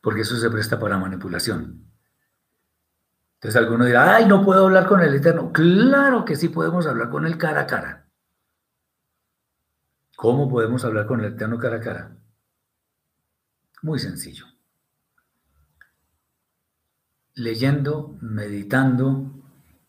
[0.00, 1.89] Porque eso se presta para manipulación.
[3.40, 5.50] Entonces alguno dirá, ay, no puedo hablar con el Eterno.
[5.50, 8.06] Claro que sí podemos hablar con él cara a cara.
[10.14, 12.16] ¿Cómo podemos hablar con el Eterno cara a cara?
[13.80, 14.44] Muy sencillo.
[17.32, 19.24] Leyendo, meditando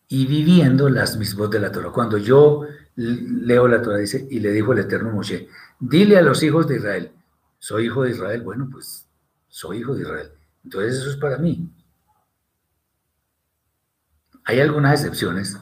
[0.08, 1.90] y viviendo las mismas de la Torah.
[1.90, 2.62] Cuando yo
[2.96, 5.46] leo la Torah, dice, y le dijo el eterno Moshe,
[5.78, 7.12] dile a los hijos de Israel,
[7.58, 9.06] soy hijo de Israel, bueno, pues
[9.48, 10.32] soy hijo de Israel.
[10.64, 11.70] Entonces eso es para mí.
[14.44, 15.56] Hay algunas excepciones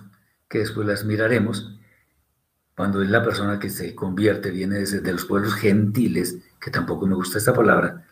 [0.48, 1.78] que después las miraremos,
[2.76, 7.14] cuando es la persona que se convierte, viene de los pueblos gentiles, que tampoco me
[7.14, 8.06] gusta esta palabra,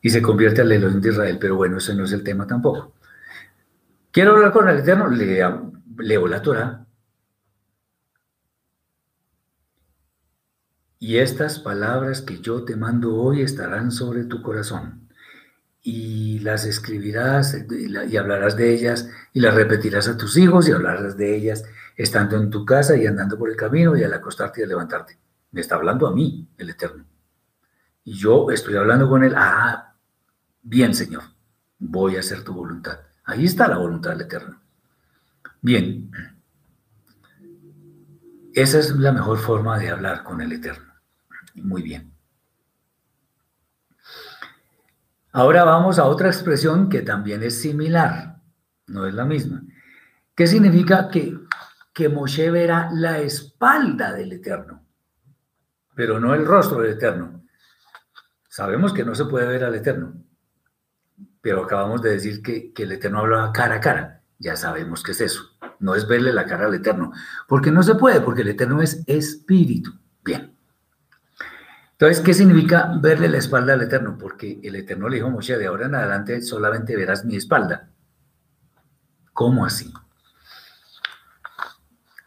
[0.00, 2.94] y se convierte al Elohim de Israel, pero bueno, ese no es el tema tampoco.
[4.12, 6.86] Quiero hablar con el Eterno, leo, leo la Torah.
[10.98, 15.08] Y estas palabras que yo te mando hoy estarán sobre tu corazón.
[15.82, 17.56] Y las escribirás
[18.08, 21.64] y hablarás de ellas y las repetirás a tus hijos y hablarás de ellas
[21.96, 25.18] estando en tu casa y andando por el camino y al acostarte y al levantarte.
[25.50, 27.04] Me está hablando a mí, el Eterno.
[28.04, 29.34] Y yo estoy hablando con él.
[29.36, 29.94] Ah,
[30.62, 31.22] bien, Señor,
[31.78, 33.00] voy a hacer tu voluntad.
[33.24, 34.60] Ahí está la voluntad del Eterno.
[35.60, 36.10] Bien,
[38.54, 40.92] esa es la mejor forma de hablar con el Eterno.
[41.54, 42.11] Muy bien.
[45.34, 48.36] Ahora vamos a otra expresión que también es similar,
[48.86, 49.62] no es la misma.
[50.34, 51.38] ¿Qué significa que,
[51.94, 54.84] que Moshe verá la espalda del Eterno,
[55.94, 57.44] pero no el rostro del Eterno?
[58.46, 60.12] Sabemos que no se puede ver al Eterno,
[61.40, 64.22] pero acabamos de decir que, el Eterno habla cara a cara.
[64.38, 65.44] Ya sabemos qué es eso.
[65.78, 67.10] No es verle la cara al Eterno,
[67.48, 69.92] porque no se puede, porque el Eterno es espíritu.
[70.22, 70.51] Bien.
[72.02, 74.18] Entonces, ¿qué significa verle la espalda al Eterno?
[74.18, 77.90] Porque el Eterno le dijo a Moshe, de ahora en adelante solamente verás mi espalda.
[79.32, 79.94] ¿Cómo así?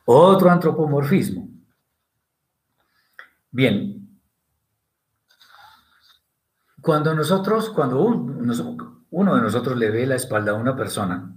[0.06, 1.50] Otro antropomorfismo.
[3.52, 4.18] Bien,
[6.80, 11.36] cuando nosotros, cuando uno de nosotros le ve la espalda a una persona,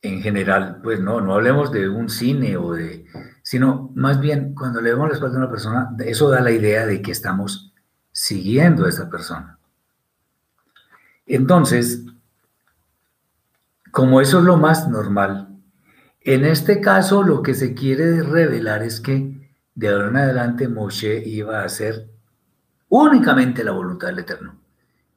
[0.00, 3.04] en general, pues no, no hablemos de un cine o de,
[3.52, 6.86] sino más bien cuando le vemos la espalda a una persona, eso da la idea
[6.86, 7.70] de que estamos
[8.10, 9.58] siguiendo a esa persona.
[11.26, 12.02] Entonces,
[13.90, 15.50] como eso es lo más normal,
[16.22, 21.22] en este caso lo que se quiere revelar es que de ahora en adelante Moshe
[21.22, 22.08] iba a hacer
[22.88, 24.58] únicamente la voluntad del Eterno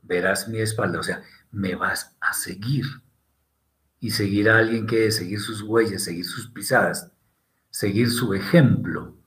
[0.01, 2.83] verás mi espalda, o sea, me vas a seguir.
[4.01, 7.14] Y seguir a alguien que seguir sus huellas, seguir sus pisadas,
[7.75, 9.17] seguir su ejemplo,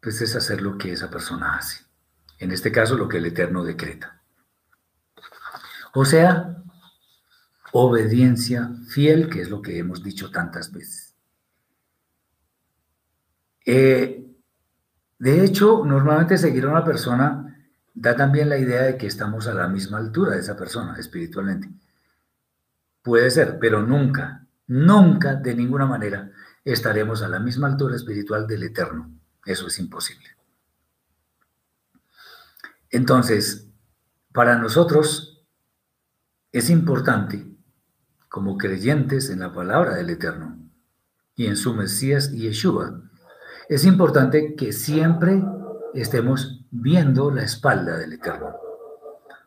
[0.00, 1.84] pues es hacer lo que esa persona hace.
[2.40, 4.20] En este caso, lo que el Eterno decreta.
[5.94, 6.64] O sea,
[7.70, 11.14] obediencia fiel, que es lo que hemos dicho tantas veces.
[13.64, 14.26] Eh,
[15.20, 17.56] de hecho, normalmente seguir a una persona
[17.94, 21.70] da también la idea de que estamos a la misma altura de esa persona espiritualmente.
[23.00, 26.32] Puede ser, pero nunca, nunca, de ninguna manera,
[26.64, 29.10] estaremos a la misma altura espiritual del Eterno.
[29.44, 30.28] Eso es imposible.
[32.90, 33.68] Entonces,
[34.32, 35.44] para nosotros
[36.52, 37.46] es importante,
[38.28, 40.58] como creyentes en la palabra del Eterno
[41.36, 43.02] y en su Mesías y Yeshua,
[43.68, 45.42] es importante que siempre
[45.94, 48.56] estemos viendo la espalda del Eterno.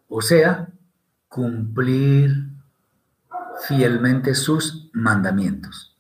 [0.09, 0.69] O sea,
[1.27, 2.49] cumplir
[3.67, 5.96] fielmente sus mandamientos.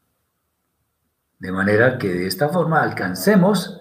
[1.39, 3.79] De manera que de esta forma alcancemos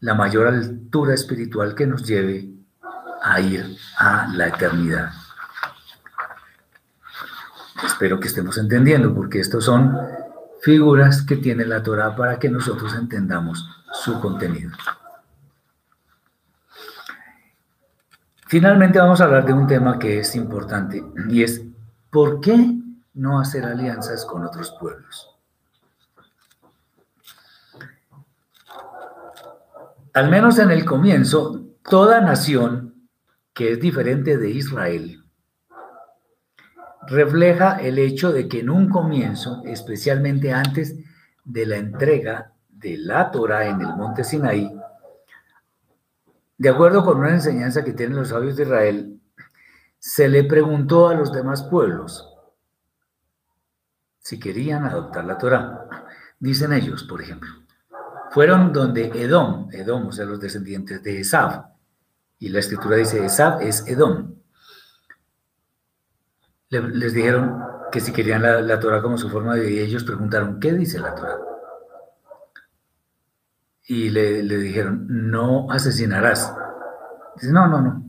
[0.00, 2.50] la mayor altura espiritual que nos lleve
[3.22, 5.10] a ir a la eternidad.
[7.84, 9.96] Espero que estemos entendiendo, porque estos son
[10.60, 14.72] figuras que tiene la Torah para que nosotros entendamos su contenido.
[18.46, 21.62] Finalmente vamos a hablar de un tema que es importante y es
[22.10, 22.78] ¿por qué
[23.14, 25.35] no hacer alianzas con otros pueblos?
[30.16, 33.10] Al menos en el comienzo, toda nación
[33.52, 35.22] que es diferente de Israel
[37.06, 40.96] refleja el hecho de que en un comienzo, especialmente antes
[41.44, 44.74] de la entrega de la Torah en el monte Sinaí,
[46.56, 49.20] de acuerdo con una enseñanza que tienen los sabios de Israel,
[49.98, 52.26] se le preguntó a los demás pueblos
[54.20, 55.90] si querían adoptar la Torah.
[56.40, 57.65] Dicen ellos, por ejemplo,
[58.36, 61.70] fueron donde Edom, Edom, o sea, los descendientes de Esab,
[62.38, 64.34] y la escritura dice Esab es Edom.
[66.68, 70.04] les dijeron que si querían la, la Torah como su forma de vida, y ellos
[70.04, 71.38] preguntaron, ¿qué dice la Torah?
[73.86, 76.54] y le, dijeron, no asesinarás.
[77.36, 78.04] Dice, no, no, no.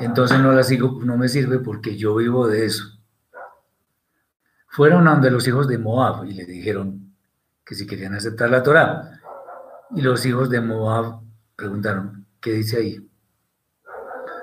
[0.00, 2.84] Entonces no la sigo, no me sirve porque yo vivo de eso.
[4.68, 7.03] Fueron donde los hijos de Moab y le dijeron
[7.64, 9.20] que si querían aceptar la Torah.
[9.94, 11.20] Y los hijos de Moab
[11.56, 13.10] preguntaron, ¿qué dice ahí?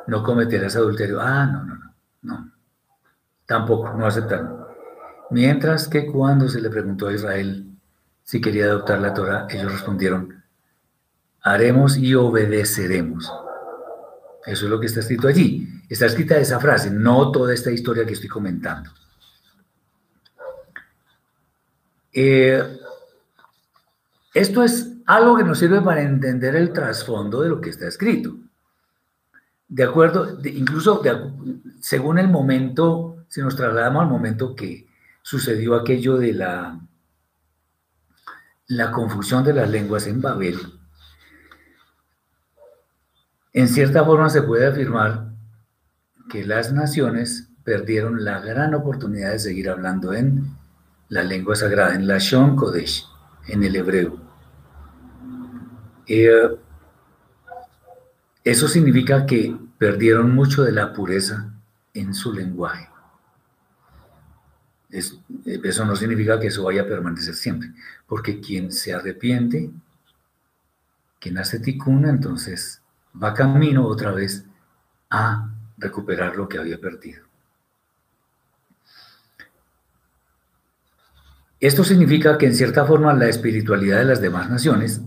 [0.08, 1.20] No cometerás adulterio.
[1.22, 2.52] Ah, no, no, no, no.
[3.46, 4.66] Tampoco, no aceptaron.
[5.30, 7.68] Mientras que cuando se le preguntó a Israel,
[8.24, 10.44] si quería adoptar la Torah, ellos respondieron,
[11.42, 13.32] haremos y obedeceremos.
[14.46, 15.68] Eso es lo que está escrito allí.
[15.90, 18.90] Está escrita esa frase, no toda esta historia que estoy comentando.
[22.14, 22.81] Eh,
[24.34, 28.36] esto es algo que nos sirve para entender el trasfondo de lo que está escrito.
[29.68, 31.02] De acuerdo, incluso
[31.80, 34.88] según el momento, si nos trasladamos al momento que
[35.22, 36.80] sucedió aquello de la,
[38.68, 40.60] la confusión de las lenguas en Babel,
[43.54, 45.32] en cierta forma se puede afirmar
[46.30, 50.56] que las naciones perdieron la gran oportunidad de seguir hablando en
[51.10, 53.06] la lengua sagrada, en la Shon Kodesh,
[53.48, 54.21] en el hebreo.
[56.14, 56.58] Eh,
[58.44, 61.54] eso significa que perdieron mucho de la pureza
[61.94, 62.90] en su lenguaje.
[64.90, 67.72] eso no significa que eso vaya a permanecer siempre,
[68.08, 69.72] porque quien se arrepiente,
[71.18, 72.82] quien hace ticuna, entonces
[73.16, 74.44] va camino otra vez
[75.10, 77.24] a recuperar lo que había perdido.
[81.62, 85.02] Esto significa que en cierta forma la espiritualidad de las demás naciones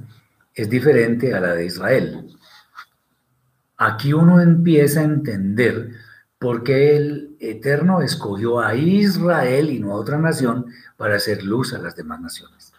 [0.55, 2.36] es diferente a la de Israel.
[3.76, 5.90] Aquí uno empieza a entender
[6.39, 10.66] por qué el Eterno escogió a Israel y no a otra nación
[10.97, 12.72] para hacer luz a las demás naciones.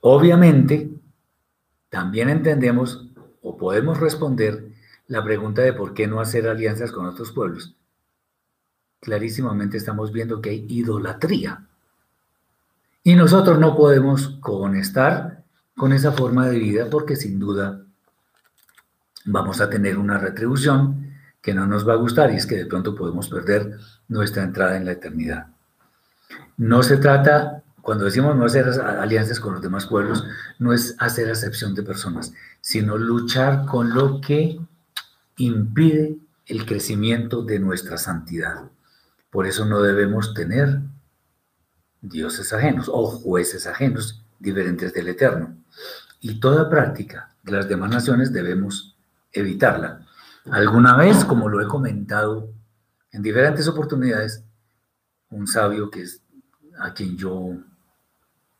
[0.00, 0.90] Obviamente,
[1.88, 3.08] también entendemos
[3.42, 4.68] o podemos responder
[5.06, 7.74] la pregunta de por qué no hacer alianzas con otros pueblos.
[9.00, 11.66] Clarísimamente estamos viendo que hay idolatría.
[13.02, 15.44] Y nosotros no podemos conectar
[15.76, 17.82] con esa forma de vida porque sin duda
[19.24, 22.66] vamos a tener una retribución que no nos va a gustar y es que de
[22.66, 25.46] pronto podemos perder nuestra entrada en la eternidad.
[26.56, 30.24] No se trata cuando decimos no hacer alianzas con los demás pueblos,
[30.58, 34.60] no es hacer acepción de personas, sino luchar con lo que
[35.38, 38.64] impide el crecimiento de nuestra santidad.
[39.30, 40.80] Por eso no debemos tener
[42.00, 45.56] dioses ajenos o jueces ajenos diferentes del Eterno.
[46.20, 48.96] Y toda práctica de las demás naciones debemos
[49.32, 50.06] evitarla.
[50.50, 52.50] Alguna vez, como lo he comentado
[53.12, 54.42] en diferentes oportunidades,
[55.30, 56.22] un sabio que es
[56.78, 57.56] a quien yo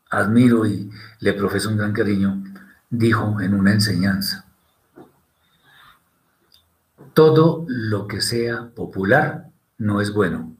[0.09, 0.89] admiro y
[1.19, 2.43] le profeso un gran cariño,
[2.89, 4.45] dijo en una enseñanza,
[7.13, 10.55] todo lo que sea popular no es bueno.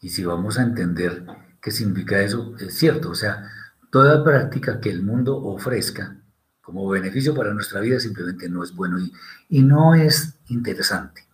[0.00, 1.24] Y si vamos a entender
[1.60, 3.50] qué significa eso, es cierto, o sea,
[3.90, 6.16] toda práctica que el mundo ofrezca
[6.60, 9.12] como beneficio para nuestra vida simplemente no es bueno y,
[9.48, 11.24] y no es interesante.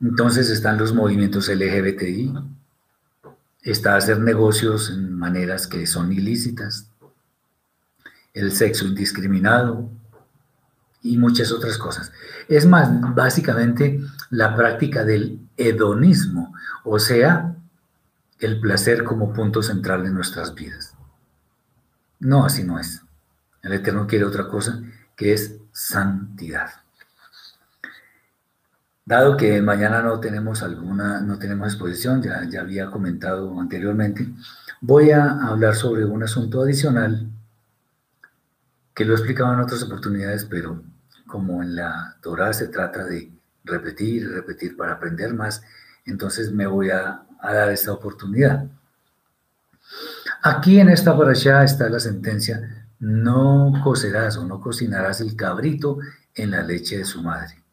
[0.00, 2.34] Entonces están los movimientos LGBTI,
[3.62, 6.88] está hacer negocios en maneras que son ilícitas,
[8.34, 9.90] el sexo indiscriminado
[11.02, 12.12] y muchas otras cosas.
[12.48, 14.00] Es más, básicamente
[14.30, 16.54] la práctica del hedonismo,
[16.84, 17.56] o sea,
[18.38, 20.94] el placer como punto central de nuestras vidas.
[22.20, 23.02] No, así no es.
[23.62, 24.80] El Eterno quiere otra cosa,
[25.16, 26.70] que es santidad.
[29.04, 34.28] Dado que mañana no tenemos alguna, no tenemos exposición, ya, ya había comentado anteriormente,
[34.80, 37.28] voy a hablar sobre un asunto adicional
[38.94, 40.82] que lo he explicado en otras oportunidades, pero
[41.32, 43.32] como en la Torah se trata de
[43.64, 45.62] repetir repetir para aprender más,
[46.04, 48.66] entonces me voy a, a dar esta oportunidad.
[50.42, 56.00] Aquí en esta parasha está la sentencia, no cocerás o no cocinarás el cabrito
[56.34, 57.64] en la leche de su madre.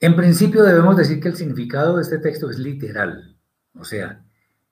[0.00, 3.36] En principio debemos decir que el significado de este texto es literal.
[3.78, 4.24] O sea,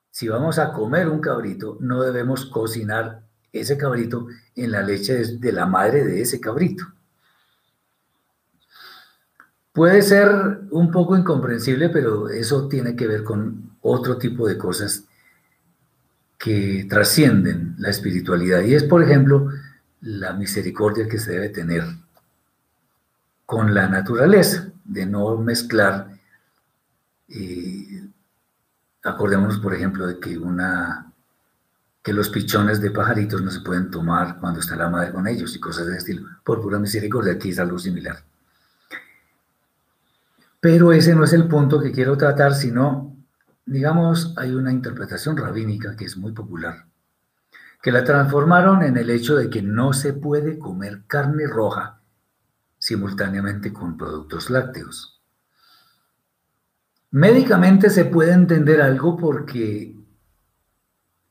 [0.09, 5.51] si vamos a comer un cabrito, no debemos cocinar ese cabrito en la leche de
[5.51, 6.85] la madre de ese cabrito.
[9.71, 15.05] Puede ser un poco incomprensible, pero eso tiene que ver con otro tipo de cosas
[16.37, 18.61] que trascienden la espiritualidad.
[18.61, 19.49] Y es, por ejemplo,
[20.01, 21.83] la misericordia que se debe tener
[23.45, 26.09] con la naturaleza de no mezclar.
[27.27, 28.07] Eh,
[29.03, 31.08] acordémonos, por ejemplo, de que una
[32.09, 35.55] que los pichones de pajaritos no se pueden tomar cuando está la madre con ellos
[35.55, 36.27] y cosas de estilo.
[36.43, 38.23] Por pura misericordia, aquí es algo similar.
[40.59, 43.15] Pero ese no es el punto que quiero tratar, sino,
[43.63, 46.87] digamos, hay una interpretación rabínica que es muy popular,
[47.79, 52.01] que la transformaron en el hecho de que no se puede comer carne roja
[52.79, 55.21] simultáneamente con productos lácteos.
[57.11, 59.98] Médicamente se puede entender algo porque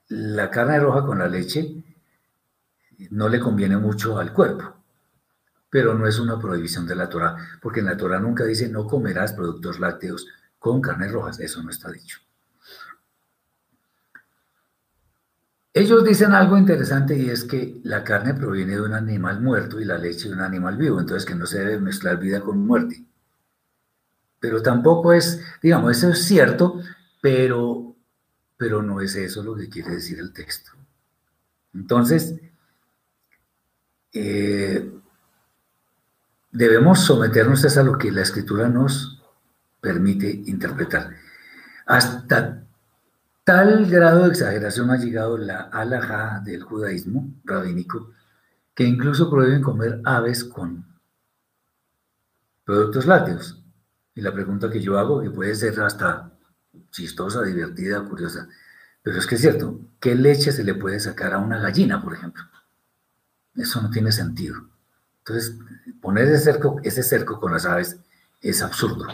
[0.08, 1.84] la carne roja con la leche
[3.10, 4.74] no le conviene mucho al cuerpo,
[5.70, 8.86] pero no es una prohibición de la Torah, porque en la Torah nunca dice no
[8.86, 10.26] comerás productos lácteos
[10.58, 12.18] con carnes rojas, eso no está dicho.
[15.78, 19.84] Ellos dicen algo interesante y es que la carne proviene de un animal muerto y
[19.84, 23.04] la leche de un animal vivo, entonces que no se debe mezclar vida con muerte.
[24.40, 26.80] Pero tampoco es, digamos, eso es cierto,
[27.20, 27.87] pero,
[28.58, 30.72] pero no es eso lo que quiere decir el texto.
[31.72, 32.34] Entonces,
[34.12, 34.92] eh,
[36.50, 39.22] debemos someternos a lo que la escritura nos
[39.80, 41.14] permite interpretar.
[41.86, 42.64] Hasta
[43.44, 48.10] tal grado de exageración ha llegado la alajá del judaísmo rabínico
[48.74, 50.84] que incluso prohíben comer aves con
[52.64, 53.62] productos lácteos.
[54.14, 56.32] Y la pregunta que yo hago, que puede ser hasta
[56.90, 58.48] chistosa, divertida, curiosa,
[59.02, 62.14] pero es que es cierto, ¿qué leche se le puede sacar a una gallina, por
[62.14, 62.42] ejemplo?
[63.56, 64.56] Eso no tiene sentido.
[65.20, 65.56] Entonces,
[66.00, 67.98] poner ese cerco, con las aves
[68.40, 69.06] es absurdo.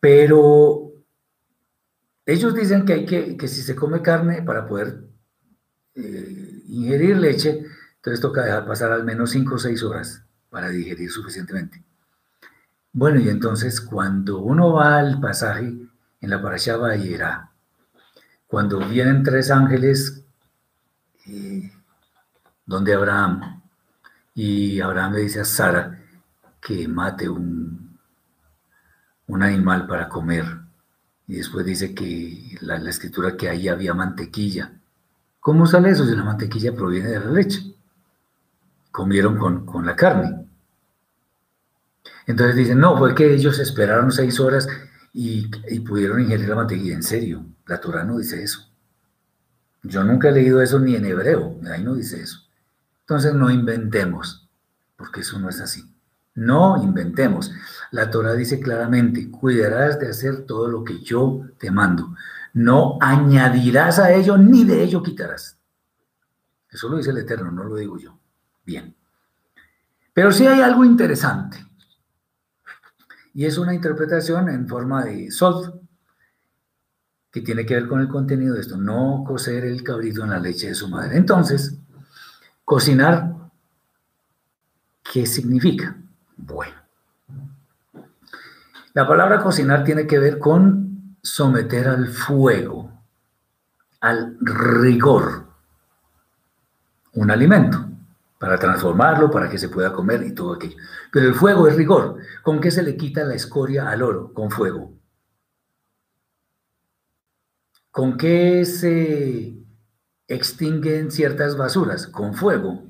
[0.00, 0.92] Pero
[2.26, 5.04] ellos dicen que hay que, que si se come carne para poder
[5.94, 7.66] eh, ingerir leche,
[7.96, 11.84] entonces toca dejar pasar al menos 5 o 6 horas para digerir suficientemente.
[12.92, 15.74] Bueno, y entonces cuando uno va al pasaje
[16.20, 17.50] en la Parashá Bayera,
[18.46, 20.24] cuando vienen tres ángeles
[21.26, 21.72] eh,
[22.66, 23.62] donde Abraham,
[24.34, 25.98] y Abraham le dice a Sara
[26.60, 27.98] que mate un,
[29.26, 30.44] un animal para comer.
[31.26, 34.72] Y después dice que la, escritura que ahí había mantequilla.
[35.40, 37.74] ¿Cómo sale eso si la mantequilla proviene de la leche?
[38.90, 40.46] Comieron con, con la carne.
[42.26, 44.68] Entonces dicen, no, fue que ellos esperaron seis horas
[45.12, 45.48] y,
[45.80, 46.94] pudieron ingerir la mantequilla.
[46.94, 48.68] En serio, la Torah no dice eso.
[49.82, 52.38] Yo nunca he leído eso ni en hebreo, ahí no dice eso.
[53.00, 54.48] Entonces no inventemos,
[54.96, 55.92] porque eso no es así.
[56.34, 57.52] No inventemos.
[57.90, 62.14] La Torah dice claramente, cuidarás de hacer todo lo que yo te mando.
[62.54, 65.58] No añadirás a ello ni de ello quitarás.
[66.70, 68.18] Eso lo dice el Eterno, no lo digo yo.
[68.64, 68.94] Bien.
[70.14, 71.66] Pero sí hay algo interesante.
[73.34, 75.74] Y es una interpretación en forma de sod,
[77.30, 78.76] que tiene que ver con el contenido de esto.
[78.76, 81.16] No cocer el cabrito en la leche de su madre.
[81.16, 81.78] Entonces,
[82.64, 83.34] Cocinar,
[85.12, 85.96] ¿qué significa?
[86.36, 86.74] Bueno,
[88.94, 92.90] la palabra cocinar tiene que ver con someter al fuego,
[94.00, 95.48] al rigor,
[97.12, 97.84] un alimento,
[98.42, 100.76] para transformarlo, para que se pueda comer y todo aquello.
[101.12, 102.16] Pero el fuego es rigor.
[102.42, 104.32] ¿Con qué se le quita la escoria al oro?
[104.34, 104.92] Con fuego.
[107.92, 109.62] ¿Con qué se
[110.26, 112.82] extinguen ciertas basuras con fuego.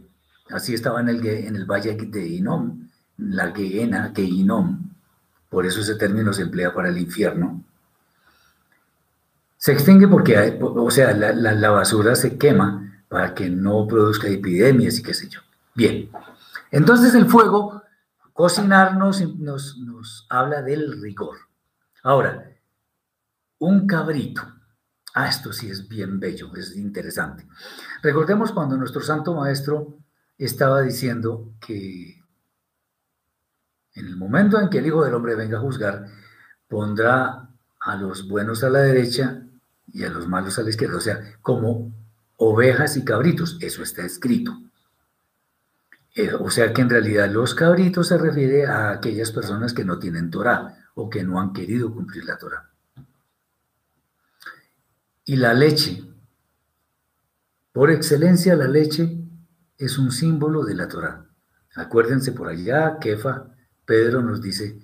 [0.49, 2.89] Así estaba en el, en el valle de Inom,
[3.19, 4.91] la Geena, que Inom,
[5.51, 7.63] por eso ese término se emplea para el infierno.
[9.59, 15.03] Se extingue porque, o sea, la, basura se quema para que no produzca epidemias y
[15.03, 15.41] qué sé yo.
[15.75, 16.11] Bien,
[16.71, 17.83] entonces el fuego,
[18.33, 21.37] cocinarnos nos, nos habla del rigor.
[22.03, 22.51] Ahora,
[23.59, 24.43] un cabrito
[25.15, 27.47] Ah, esto sí es bien bello, es interesante.
[28.03, 29.99] Recordemos cuando nuestro santo maestro
[30.39, 32.19] estaba diciendo que
[33.95, 36.07] en el momento en que el Hijo del Hombre venga a juzgar,
[36.67, 39.43] pondrá a los buenos a la derecha
[39.93, 41.93] y a los malos a la izquierda, o sea, como
[42.37, 44.53] ovejas y cabritos, eso está escrito.
[46.15, 49.99] Eh, o sea que en realidad los cabritos se refiere a aquellas personas que no
[49.99, 52.73] tienen Torah o que no han querido cumplir la Torah
[55.25, 56.05] y la leche.
[57.73, 59.19] Por excelencia, la leche
[59.79, 61.27] es un símbolo de la Torah.
[61.75, 63.47] Acuérdense por allá, Kefa,
[63.87, 64.79] Pedro nos dice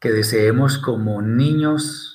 [0.00, 2.11] que deseemos como niños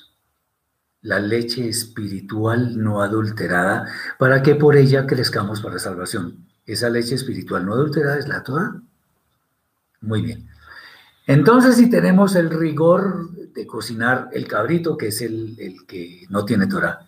[1.02, 3.86] la leche espiritual no adulterada
[4.18, 6.46] para que por ella crezcamos para salvación.
[6.66, 8.80] Esa leche espiritual no adulterada es la Torah.
[10.00, 10.48] Muy bien.
[11.26, 16.44] Entonces, si tenemos el rigor de cocinar el cabrito, que es el, el que no
[16.44, 17.06] tiene Torah,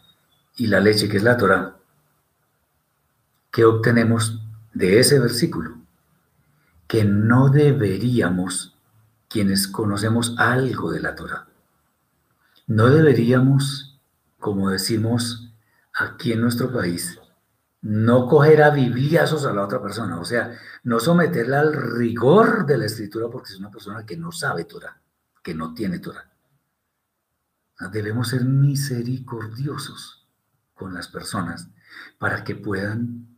[0.57, 1.77] y la leche, que es la Torah,
[3.51, 4.43] ¿qué obtenemos
[4.75, 5.79] de ese versículo?
[6.87, 8.77] Que no deberíamos,
[9.29, 11.47] quienes conocemos algo de la Torah,
[12.71, 14.01] no deberíamos,
[14.39, 15.53] como decimos
[15.93, 17.19] aquí en nuestro país,
[17.81, 22.79] no coger a bibliazos a la otra persona, o sea, no someterla al rigor de
[22.79, 25.03] la escritura porque es una persona que no sabe Torah,
[25.43, 26.31] que no tiene Torah.
[27.91, 30.29] Debemos ser misericordiosos
[30.73, 31.71] con las personas
[32.21, 33.37] para que puedan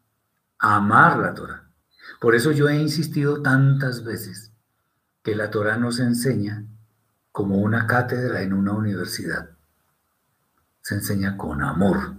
[0.58, 1.70] amar la Torah.
[2.20, 4.52] Por eso yo he insistido tantas veces
[5.22, 6.66] que la Torah nos enseña
[7.32, 9.50] como una cátedra en una universidad.
[10.82, 12.14] Se enseña con amor.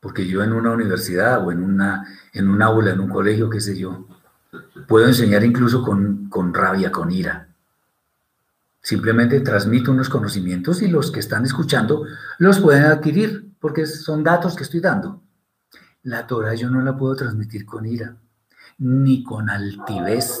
[0.00, 3.60] Porque yo en una universidad o en, una, en un aula, en un colegio, qué
[3.60, 4.06] sé yo,
[4.86, 7.48] puedo enseñar incluso con, con rabia, con ira.
[8.80, 12.06] Simplemente transmito unos conocimientos y los que están escuchando
[12.38, 15.20] los pueden adquirir porque son datos que estoy dando.
[16.04, 18.16] La Torah yo no la puedo transmitir con ira
[18.78, 20.40] ni con altivez.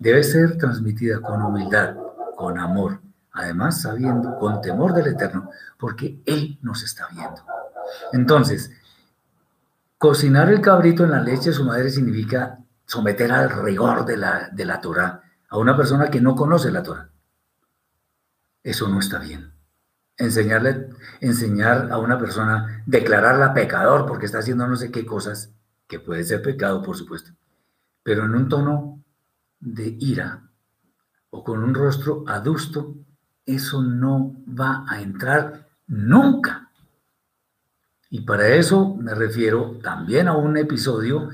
[0.00, 1.96] Debe ser transmitida con humildad,
[2.36, 3.00] con amor,
[3.32, 7.42] además sabiendo, con temor del Eterno, porque Él nos está viendo.
[8.12, 8.70] Entonces,
[9.98, 14.50] cocinar el cabrito en la leche de su madre significa someter al rigor de la,
[14.52, 17.08] de la Torah a una persona que no conoce la Torah.
[18.62, 19.52] Eso no está bien.
[20.16, 20.90] Enseñarle,
[21.20, 25.50] enseñar a una persona, declararla pecador porque está haciendo no sé qué cosas,
[25.86, 27.30] que puede ser pecado, por supuesto,
[28.02, 29.04] pero en un tono
[29.60, 30.45] de ira
[31.30, 32.94] o con un rostro adusto,
[33.44, 36.70] eso no va a entrar nunca.
[38.10, 41.28] Y para eso me refiero también a un episodio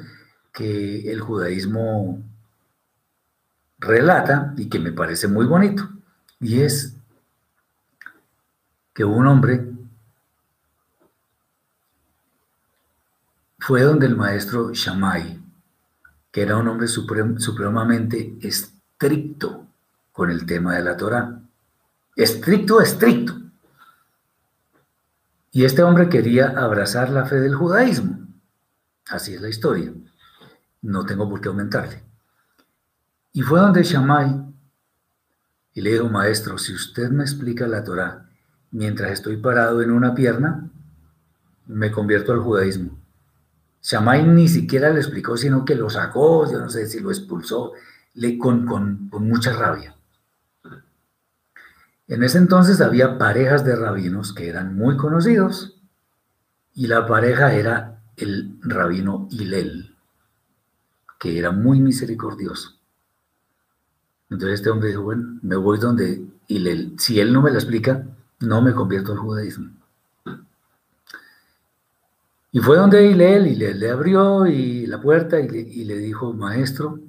[0.53, 2.23] que el judaísmo
[3.79, 5.89] relata y que me parece muy bonito.
[6.41, 6.97] Y es
[8.95, 9.73] que un hombre
[13.59, 15.41] fue donde el maestro Shammai,
[16.31, 19.62] que era un hombre supremamente estricto
[20.13, 21.41] con el tema de la Torah.
[22.15, 23.35] Estricto, estricto.
[25.51, 28.27] Y este hombre quería abrazar la fe del judaísmo.
[29.09, 29.93] Así es la historia.
[30.83, 32.03] No tengo por qué aumentarle.
[33.33, 34.53] Y fue donde Shammai
[35.75, 38.29] y le dijo, maestro, si usted me explica la Torah
[38.71, 40.71] mientras estoy parado en una pierna,
[41.67, 42.99] me convierto al judaísmo.
[43.83, 47.73] Shammai ni siquiera le explicó, sino que lo sacó, yo no sé si lo expulsó,
[48.15, 49.97] le, con, con, con mucha rabia.
[52.13, 55.81] En ese entonces había parejas de rabinos que eran muy conocidos
[56.75, 59.97] y la pareja era el rabino Hilel,
[61.19, 62.73] que era muy misericordioso.
[64.29, 66.97] Entonces este hombre dijo, bueno, me voy donde Hilel.
[66.99, 68.07] Si él no me lo explica,
[68.41, 69.71] no me convierto al judaísmo.
[72.51, 77.01] Y fue donde Hilel, y le, abrió y la puerta y le, dijo, maestro,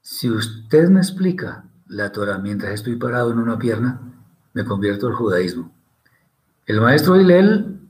[0.00, 4.00] si usted me explica la Torah mientras estoy parado en una pierna,
[4.54, 5.70] me convierto al judaísmo.
[6.64, 7.80] El maestro Hilel,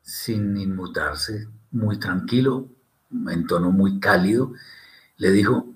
[0.00, 2.68] sin inmutarse, muy tranquilo,
[3.10, 4.52] en tono muy cálido,
[5.16, 5.66] le dijo,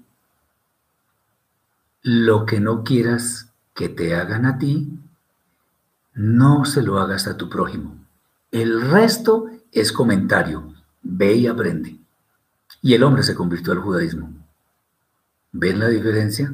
[2.03, 4.99] lo que no quieras que te hagan a ti,
[6.15, 7.97] no se lo hagas a tu prójimo.
[8.53, 10.73] El resto es comentario,
[11.03, 11.99] ve y aprende.
[12.81, 14.33] Y el hombre se convirtió al judaísmo.
[15.51, 16.53] ¿Ven la diferencia?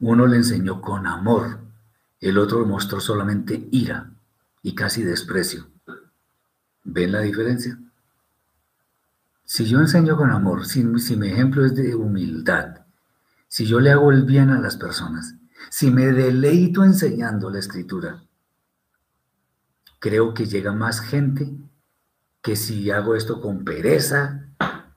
[0.00, 1.60] Uno le enseñó con amor,
[2.20, 4.10] el otro mostró solamente ira
[4.62, 5.66] y casi desprecio.
[6.84, 7.78] ¿Ven la diferencia?
[9.44, 12.86] Si yo enseño con amor, si, mi ejemplo es de humildad,
[13.48, 15.34] si yo le hago el bien a las personas,
[15.70, 18.22] si me deleito enseñando la escritura,
[19.98, 21.52] creo que llega más gente
[22.40, 24.46] que si hago esto con pereza,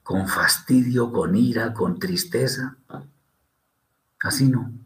[0.02, 2.78] con fastidio, con ira, con tristeza.
[4.20, 4.83] Así no.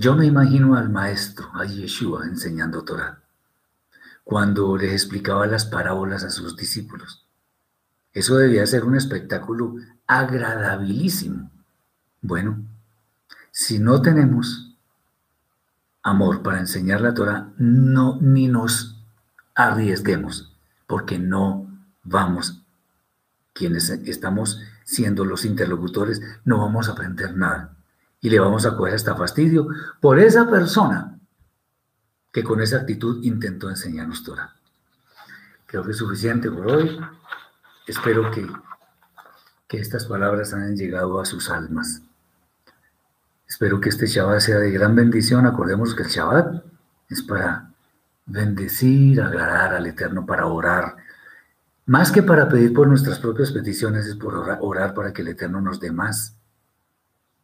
[0.00, 3.20] Yo me imagino al maestro, a Yeshua, enseñando Torah,
[4.24, 7.26] cuando les explicaba las parábolas a sus discípulos.
[8.14, 9.74] Eso debía ser un espectáculo
[10.06, 11.50] agradabilísimo.
[12.22, 12.64] Bueno,
[13.50, 14.74] si no tenemos
[16.02, 19.04] amor para enseñar la Torah, no, ni nos
[19.54, 20.56] arriesguemos
[20.86, 21.68] porque no
[22.04, 22.62] vamos,
[23.52, 27.76] quienes estamos siendo los interlocutores, no vamos a aprender nada.
[28.20, 29.68] Y le vamos a coger hasta fastidio
[30.00, 31.18] por esa persona
[32.32, 34.54] que con esa actitud intentó enseñarnos Torah.
[35.66, 37.00] Creo que es suficiente por hoy.
[37.86, 38.46] Espero que,
[39.66, 42.02] que estas palabras hayan llegado a sus almas.
[43.48, 45.46] Espero que este Shabbat sea de gran bendición.
[45.46, 46.62] Acordemos que el Shabbat
[47.08, 47.70] es para
[48.26, 50.96] bendecir, agradar al Eterno para orar.
[51.86, 55.60] Más que para pedir por nuestras propias peticiones, es por orar, para que el Eterno
[55.60, 56.36] nos dé más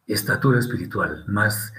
[0.07, 1.73] estatura espiritual, más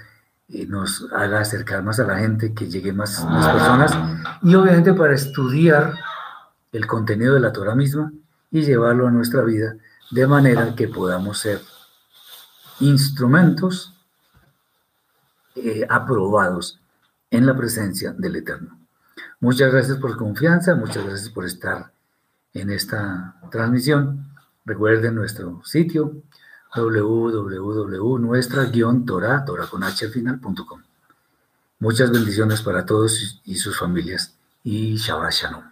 [0.49, 3.97] eh, nos haga acercar más a la gente, que llegue más, más personas,
[4.41, 5.95] y obviamente para estudiar
[6.71, 8.11] el contenido de la Torah misma
[8.51, 9.75] y llevarlo a nuestra vida
[10.11, 11.61] de manera que podamos ser
[12.79, 13.93] instrumentos
[15.55, 16.79] eh, aprobados
[17.31, 18.79] en la presencia del Eterno.
[19.39, 21.91] Muchas gracias por su confianza, muchas gracias por estar
[22.53, 24.33] en esta transmisión.
[24.65, 26.23] Recuerden nuestro sitio
[26.75, 29.45] www.nuestra-torah,
[31.79, 34.33] Muchas bendiciones para todos y sus familias
[34.63, 35.63] y Shabbat Shalom.